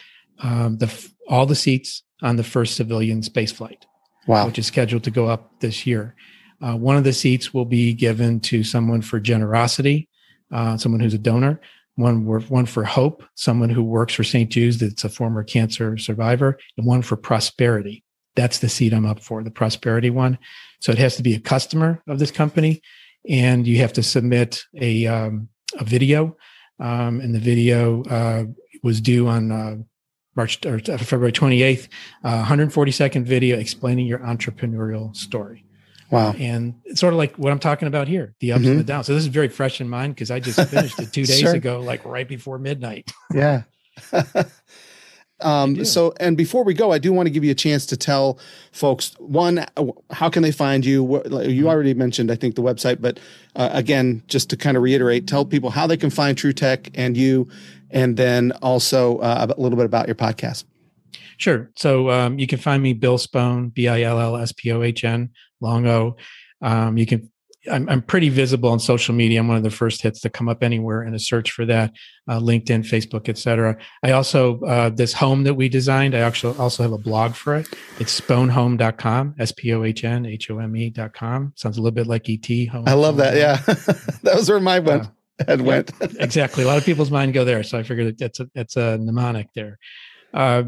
um, 0.40 0.78
the 0.78 1.10
all 1.28 1.44
the 1.44 1.54
seats 1.56 2.02
on 2.22 2.36
the 2.36 2.44
first 2.44 2.76
civilian 2.76 3.22
space 3.22 3.52
flight, 3.52 3.86
wow. 4.26 4.46
which 4.46 4.58
is 4.58 4.66
scheduled 4.66 5.04
to 5.04 5.10
go 5.10 5.26
up 5.26 5.60
this 5.60 5.86
year. 5.86 6.14
Uh, 6.60 6.74
one 6.74 6.96
of 6.96 7.04
the 7.04 7.12
seats 7.12 7.54
will 7.54 7.64
be 7.64 7.92
given 7.92 8.40
to 8.40 8.64
someone 8.64 9.02
for 9.02 9.20
generosity, 9.20 10.08
uh, 10.52 10.76
someone 10.76 11.00
who's 11.00 11.14
a 11.14 11.18
donor. 11.18 11.60
One, 11.94 12.24
one 12.24 12.66
for 12.66 12.84
hope, 12.84 13.24
someone 13.34 13.70
who 13.70 13.82
works 13.82 14.14
for 14.14 14.22
St. 14.22 14.48
Jude's 14.48 14.78
that's 14.78 15.02
a 15.02 15.08
former 15.08 15.42
cancer 15.42 15.98
survivor, 15.98 16.56
and 16.76 16.86
one 16.86 17.02
for 17.02 17.16
prosperity. 17.16 18.04
That's 18.36 18.60
the 18.60 18.68
seat 18.68 18.94
I'm 18.94 19.04
up 19.04 19.18
for, 19.18 19.42
the 19.42 19.50
prosperity 19.50 20.08
one. 20.08 20.38
So 20.78 20.92
it 20.92 20.98
has 20.98 21.16
to 21.16 21.24
be 21.24 21.34
a 21.34 21.40
customer 21.40 22.00
of 22.06 22.20
this 22.20 22.30
company, 22.30 22.82
and 23.28 23.66
you 23.66 23.78
have 23.78 23.92
to 23.94 24.04
submit 24.04 24.62
a 24.76 25.08
um, 25.08 25.48
a 25.76 25.82
video, 25.82 26.36
um, 26.78 27.20
and 27.20 27.34
the 27.34 27.40
video 27.40 28.04
uh, 28.04 28.44
was 28.84 29.00
due 29.00 29.26
on 29.26 29.50
uh, 29.50 29.76
March 30.38 30.64
or 30.64 30.80
uh, 30.88 30.96
February 30.96 31.32
28th, 31.32 31.88
uh, 32.24 32.38
140 32.38 32.90
second 32.92 33.26
video 33.26 33.58
explaining 33.58 34.06
your 34.06 34.20
entrepreneurial 34.20 35.14
story. 35.14 35.64
Wow. 36.10 36.32
And 36.38 36.80
it's 36.84 37.00
sort 37.00 37.12
of 37.12 37.18
like 37.18 37.36
what 37.36 37.52
I'm 37.52 37.58
talking 37.58 37.86
about 37.86 38.08
here, 38.08 38.34
the 38.40 38.52
ups 38.52 38.62
mm-hmm. 38.62 38.70
and 38.70 38.80
the 38.80 38.84
downs. 38.84 39.06
So 39.06 39.14
this 39.14 39.24
is 39.24 39.28
very 39.28 39.48
fresh 39.48 39.80
in 39.82 39.88
mind 39.88 40.14
because 40.14 40.30
I 40.30 40.40
just 40.40 40.58
finished 40.70 40.98
it 40.98 41.12
two 41.12 41.24
days 41.26 41.40
sure. 41.40 41.54
ago, 41.54 41.80
like 41.80 42.04
right 42.06 42.26
before 42.26 42.58
midnight. 42.58 43.12
yeah. 43.34 43.64
um, 45.40 45.84
so, 45.84 46.14
and 46.18 46.36
before 46.36 46.64
we 46.64 46.74
go, 46.74 46.92
I 46.92 46.98
do 46.98 47.12
want 47.12 47.26
to 47.26 47.30
give 47.30 47.44
you 47.44 47.50
a 47.50 47.54
chance 47.54 47.86
to 47.86 47.96
tell 47.96 48.38
folks 48.72 49.14
one, 49.18 49.64
how 50.10 50.28
can 50.28 50.42
they 50.42 50.50
find 50.50 50.84
you? 50.84 51.02
You 51.04 51.20
mm-hmm. 51.20 51.66
already 51.66 51.94
mentioned, 51.94 52.30
I 52.30 52.36
think, 52.36 52.56
the 52.56 52.62
website, 52.62 53.00
but 53.00 53.20
uh, 53.54 53.70
again, 53.72 54.22
just 54.26 54.50
to 54.50 54.56
kind 54.56 54.76
of 54.76 54.82
reiterate, 54.82 55.26
tell 55.26 55.44
people 55.44 55.70
how 55.70 55.86
they 55.86 55.96
can 55.96 56.10
find 56.10 56.36
TruTech 56.36 56.90
and 56.94 57.16
you 57.16 57.48
and 57.90 58.16
then 58.16 58.52
also 58.62 59.18
uh, 59.18 59.46
a 59.56 59.60
little 59.60 59.76
bit 59.76 59.86
about 59.86 60.06
your 60.06 60.14
podcast. 60.14 60.64
Sure. 61.36 61.70
So 61.76 62.10
um, 62.10 62.38
you 62.38 62.46
can 62.46 62.58
find 62.58 62.82
me 62.82 62.92
Bill 62.92 63.16
Spohn, 63.16 63.72
B 63.72 63.88
I 63.88 64.02
L 64.02 64.20
L 64.20 64.36
S 64.36 64.52
P 64.52 64.72
O 64.72 64.82
H 64.82 65.04
N, 65.04 65.30
long 65.60 65.86
O. 65.86 66.16
Um, 66.60 66.98
you 66.98 67.06
can. 67.06 67.30
I'm, 67.70 67.88
I'm, 67.88 68.02
pretty 68.02 68.28
visible 68.28 68.70
on 68.70 68.80
social 68.80 69.14
media. 69.14 69.40
I'm 69.40 69.48
one 69.48 69.56
of 69.56 69.62
the 69.62 69.70
first 69.70 70.02
hits 70.02 70.20
to 70.20 70.30
come 70.30 70.48
up 70.48 70.62
anywhere 70.62 71.02
in 71.02 71.14
a 71.14 71.18
search 71.18 71.50
for 71.50 71.66
that, 71.66 71.92
uh, 72.28 72.38
LinkedIn, 72.38 72.86
Facebook, 72.86 73.28
etc. 73.28 73.76
I 74.02 74.12
also 74.12 74.60
uh, 74.62 74.90
this 74.90 75.12
home 75.12 75.44
that 75.44 75.54
we 75.54 75.68
designed. 75.68 76.14
I 76.14 76.20
actually 76.20 76.56
also 76.58 76.82
have 76.82 76.92
a 76.92 76.98
blog 76.98 77.34
for 77.34 77.56
it. 77.56 77.68
It's 77.98 78.20
spohnhome.com, 78.20 79.34
S 79.38 79.52
P 79.52 79.72
O 79.74 79.84
H 79.84 80.04
N 80.04 80.26
H 80.26 80.50
O 80.50 80.58
M 80.58 80.76
E.com. 80.76 81.52
Sounds 81.56 81.78
a 81.78 81.80
little 81.80 81.94
bit 81.94 82.06
like 82.06 82.28
ET. 82.28 82.68
Home. 82.68 82.84
I 82.86 82.94
love 82.94 83.16
that. 83.18 83.36
Yeah, 83.36 83.56
that 84.22 84.34
was 84.34 84.48
where 84.48 84.60
my 84.60 84.78
went. 84.78 85.04
Uh, 85.04 85.44
head 85.46 85.60
went. 85.60 85.92
exactly. 86.00 86.64
A 86.64 86.66
lot 86.66 86.78
of 86.78 86.84
people's 86.84 87.10
mind 87.10 87.34
go 87.34 87.44
there. 87.44 87.62
So 87.62 87.78
I 87.78 87.82
figured 87.82 88.18
that's 88.18 88.40
a, 88.40 88.48
that's 88.54 88.76
a 88.76 88.98
mnemonic 88.98 89.48
there. 89.54 89.78
Uh, 90.34 90.64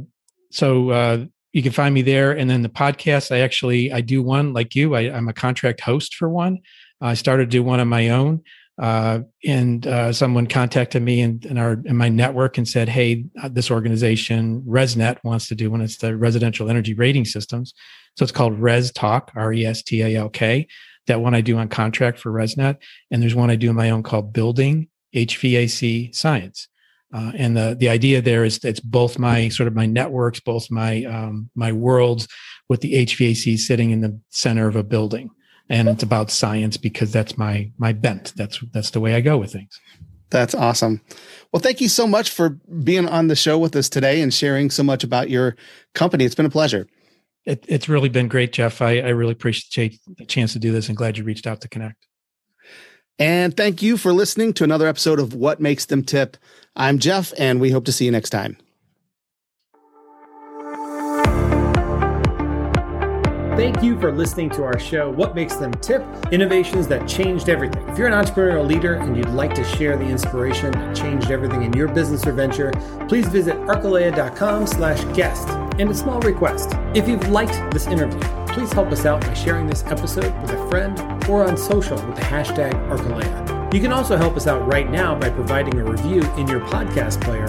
so 0.51 0.91
uh, 0.91 1.25
you 1.53 1.63
can 1.63 1.73
find 1.73 1.95
me 1.95 2.03
there. 2.03 2.33
And 2.33 2.49
then 2.49 2.63
the 2.63 2.69
podcast, 2.69 3.35
I 3.35 3.41
actually, 3.41 3.93
I 3.93 4.01
do 4.01 4.23
one 4.23 4.53
like 4.53 4.75
you, 4.75 4.95
I, 4.95 5.03
am 5.03 5.29
a 5.29 5.33
contract 5.33 5.81
host 5.81 6.15
for 6.15 6.29
one. 6.29 6.59
I 7.01 7.15
started 7.15 7.45
to 7.45 7.51
do 7.51 7.63
one 7.63 7.81
on 7.81 7.89
my 7.89 8.11
own. 8.11 8.43
Uh, 8.81 9.21
and 9.45 9.87
uh, 9.87 10.11
someone 10.11 10.47
contacted 10.47 11.03
me 11.03 11.21
in, 11.21 11.39
in, 11.45 11.59
our 11.59 11.73
in 11.85 11.97
my 11.97 12.09
network 12.09 12.57
and 12.57 12.67
said, 12.67 12.89
"Hey, 12.89 13.27
uh, 13.43 13.49
this 13.49 13.71
organization 13.71 14.63
ResNet 14.63 15.19
wants 15.23 15.49
to 15.49 15.55
do 15.55 15.71
one. 15.71 15.83
It's 15.83 15.99
the 15.99 16.17
residential 16.17 16.71
energy 16.71 16.95
rating 16.95 17.27
systems, 17.27 17.75
so 18.17 18.23
it's 18.23 18.33
called 18.33 18.59
Res 18.59 18.91
Talk, 18.91 19.33
R 19.37 19.53
E 19.53 19.67
S 19.67 19.83
T 19.83 20.01
A 20.01 20.17
L 20.17 20.31
K. 20.31 20.67
That 21.09 21.21
one 21.21 21.35
I 21.35 21.43
do 21.43 21.59
on 21.59 21.69
contract 21.69 22.19
for 22.19 22.33
ResNet, 22.33 22.79
and 23.11 23.23
there's 23.23 23.35
one 23.35 23.51
I 23.51 23.57
do 23.57 23.69
on 23.69 23.77
my 23.77 23.91
own 23.91 24.03
called 24.03 24.33
Building 24.33 24.89
HVAC 25.15 26.15
Science. 26.15 26.67
Uh, 27.13 27.33
and 27.37 27.55
the 27.55 27.77
the 27.79 27.91
idea 27.91 28.23
there 28.23 28.45
is 28.45 28.65
it's 28.65 28.81
both 28.81 29.19
my 29.19 29.51
sort 29.51 29.67
of 29.67 29.75
my 29.75 29.85
networks, 29.85 30.41
both 30.41 30.71
my 30.71 31.05
um, 31.05 31.51
my 31.55 31.71
worlds, 31.71 32.29
with 32.71 32.81
the 32.81 33.05
HVAC 33.05 33.59
sitting 33.59 33.91
in 33.91 34.01
the 34.01 34.19
center 34.31 34.69
of 34.69 34.77
a 34.77 34.85
building 34.85 35.29
and 35.70 35.88
it's 35.88 36.02
about 36.02 36.30
science 36.30 36.76
because 36.76 37.12
that's 37.12 37.38
my 37.38 37.70
my 37.78 37.92
bent. 37.92 38.35
That's 38.37 38.61
that's 38.72 38.90
the 38.90 39.00
way 39.00 39.14
I 39.14 39.22
go 39.22 39.38
with 39.38 39.52
things. 39.52 39.80
That's 40.28 40.54
awesome. 40.54 41.00
Well, 41.52 41.61
thank 41.61 41.80
you 41.80 41.88
so 41.88 42.06
much 42.06 42.30
for 42.30 42.50
being 42.85 43.09
on 43.09 43.28
the 43.28 43.37
show 43.37 43.59
with 43.59 43.74
us 43.74 43.88
today 43.88 44.20
and 44.20 44.33
sharing 44.33 44.70
so 44.70 44.83
much 44.83 45.02
about 45.02 45.30
your 45.30 45.56
company. 45.94 46.24
It's 46.24 46.35
been 46.35 46.46
a 46.46 46.50
pleasure. 46.50 46.87
It, 47.46 47.64
it's 47.68 47.88
really 47.88 48.09
been 48.09 48.28
great, 48.28 48.52
Jeff. 48.52 48.83
I, 48.83 48.98
I 48.98 49.09
really 49.09 49.33
appreciate 49.33 49.98
the 50.18 50.26
chance 50.26 50.52
to 50.52 50.59
do 50.59 50.72
this 50.72 50.88
and 50.88 50.96
glad 50.96 51.16
you 51.16 51.24
reached 51.24 51.46
out 51.46 51.62
to 51.62 51.68
connect. 51.68 52.06
And 53.18 53.56
thank 53.56 53.83
you 53.83 53.96
for 53.96 54.12
listening 54.12 54.52
to 54.54 54.64
another 54.64 54.87
episode 54.87 55.18
of 55.18 55.35
What 55.35 55.61
Makes 55.61 55.87
Them 55.87 56.04
Tip. 56.04 56.37
I'm 56.76 56.98
Jeff, 56.98 57.33
and 57.37 57.61
we 57.61 57.70
hope 57.70 57.85
to 57.87 57.92
see 57.92 58.04
you 58.04 58.11
next 58.12 58.30
time. 58.30 58.56
Thank 63.61 63.83
you 63.83 64.01
for 64.01 64.11
listening 64.11 64.49
to 64.53 64.64
our 64.64 64.79
show, 64.79 65.11
What 65.11 65.35
Makes 65.35 65.57
Them 65.57 65.70
Tip 65.70 66.03
Innovations 66.33 66.88
That 66.88 67.07
Changed 67.07 67.51
Everything. 67.51 67.87
If 67.90 67.99
you're 67.99 68.09
an 68.09 68.14
entrepreneurial 68.14 68.66
leader 68.66 68.94
and 68.94 69.14
you'd 69.14 69.29
like 69.29 69.53
to 69.53 69.62
share 69.62 69.99
the 69.99 70.07
inspiration 70.07 70.70
that 70.73 70.96
changed 70.96 71.31
everything 71.31 71.64
in 71.64 71.75
your 71.75 71.87
business 71.87 72.27
or 72.27 72.33
venture, 72.33 72.70
please 73.07 73.29
visit 73.29 73.55
arcalea.com 73.57 74.66
slash 74.66 75.05
guest. 75.14 75.46
And 75.79 75.90
a 75.90 75.94
small 75.94 76.20
request 76.20 76.73
if 76.94 77.07
you've 77.07 77.29
liked 77.29 77.70
this 77.70 77.87
interview, 77.87 78.18
please 78.46 78.73
help 78.73 78.88
us 78.92 79.05
out 79.05 79.20
by 79.20 79.35
sharing 79.35 79.66
this 79.66 79.85
episode 79.85 80.33
with 80.40 80.53
a 80.53 80.68
friend 80.70 80.99
or 81.29 81.46
on 81.46 81.55
social 81.59 81.96
with 82.07 82.16
the 82.16 82.23
hashtag 82.23 82.73
Arcalea. 82.88 83.75
You 83.75 83.81
can 83.81 83.92
also 83.92 84.16
help 84.16 84.38
us 84.38 84.46
out 84.46 84.66
right 84.73 84.90
now 84.90 85.14
by 85.14 85.29
providing 85.29 85.79
a 85.79 85.85
review 85.85 86.23
in 86.38 86.49
your 86.49 86.61
podcast 86.61 87.20
player, 87.20 87.46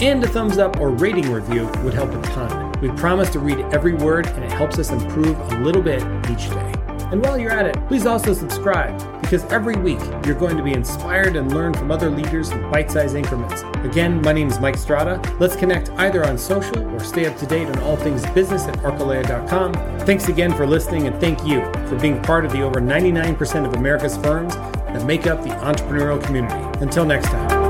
and 0.00 0.22
a 0.22 0.28
thumbs 0.28 0.58
up 0.58 0.80
or 0.80 0.90
rating 0.90 1.30
review 1.30 1.66
would 1.82 1.94
help 1.94 2.10
a 2.12 2.22
ton. 2.22 2.72
We 2.80 2.88
promise 2.90 3.30
to 3.30 3.38
read 3.38 3.58
every 3.72 3.94
word, 3.94 4.26
and 4.26 4.44
it 4.44 4.52
helps 4.52 4.78
us 4.78 4.90
improve 4.90 5.38
a 5.38 5.58
little 5.60 5.82
bit 5.82 6.02
each 6.30 6.48
day. 6.50 6.74
And 7.12 7.22
while 7.22 7.38
you're 7.38 7.52
at 7.52 7.66
it, 7.66 7.76
please 7.88 8.06
also 8.06 8.32
subscribe 8.32 8.98
because 9.20 9.44
every 9.52 9.76
week 9.76 10.00
you're 10.26 10.34
going 10.34 10.56
to 10.56 10.62
be 10.62 10.72
inspired 10.72 11.36
and 11.36 11.54
learn 11.54 11.74
from 11.74 11.90
other 11.90 12.10
leaders 12.10 12.50
in 12.50 12.70
bite 12.70 12.90
sized 12.90 13.14
increments. 13.16 13.62
Again, 13.84 14.20
my 14.22 14.32
name 14.32 14.48
is 14.48 14.58
Mike 14.60 14.76
Strada. 14.76 15.20
Let's 15.38 15.56
connect 15.56 15.90
either 15.92 16.24
on 16.24 16.36
social 16.36 16.78
or 16.94 17.00
stay 17.00 17.26
up 17.26 17.36
to 17.38 17.46
date 17.46 17.66
on 17.66 17.78
all 17.80 17.96
things 17.96 18.26
business 18.30 18.64
at 18.64 18.76
arcalea.com. 18.78 19.74
Thanks 20.00 20.28
again 20.28 20.54
for 20.54 20.66
listening, 20.66 21.06
and 21.06 21.20
thank 21.20 21.46
you 21.46 21.60
for 21.86 21.98
being 21.98 22.20
part 22.22 22.44
of 22.44 22.52
the 22.52 22.62
over 22.62 22.80
99% 22.80 23.66
of 23.66 23.74
America's 23.74 24.16
firms 24.16 24.54
that 24.54 25.04
make 25.06 25.26
up 25.26 25.42
the 25.42 25.50
entrepreneurial 25.50 26.22
community. 26.22 26.78
Until 26.80 27.04
next 27.04 27.26
time. 27.28 27.61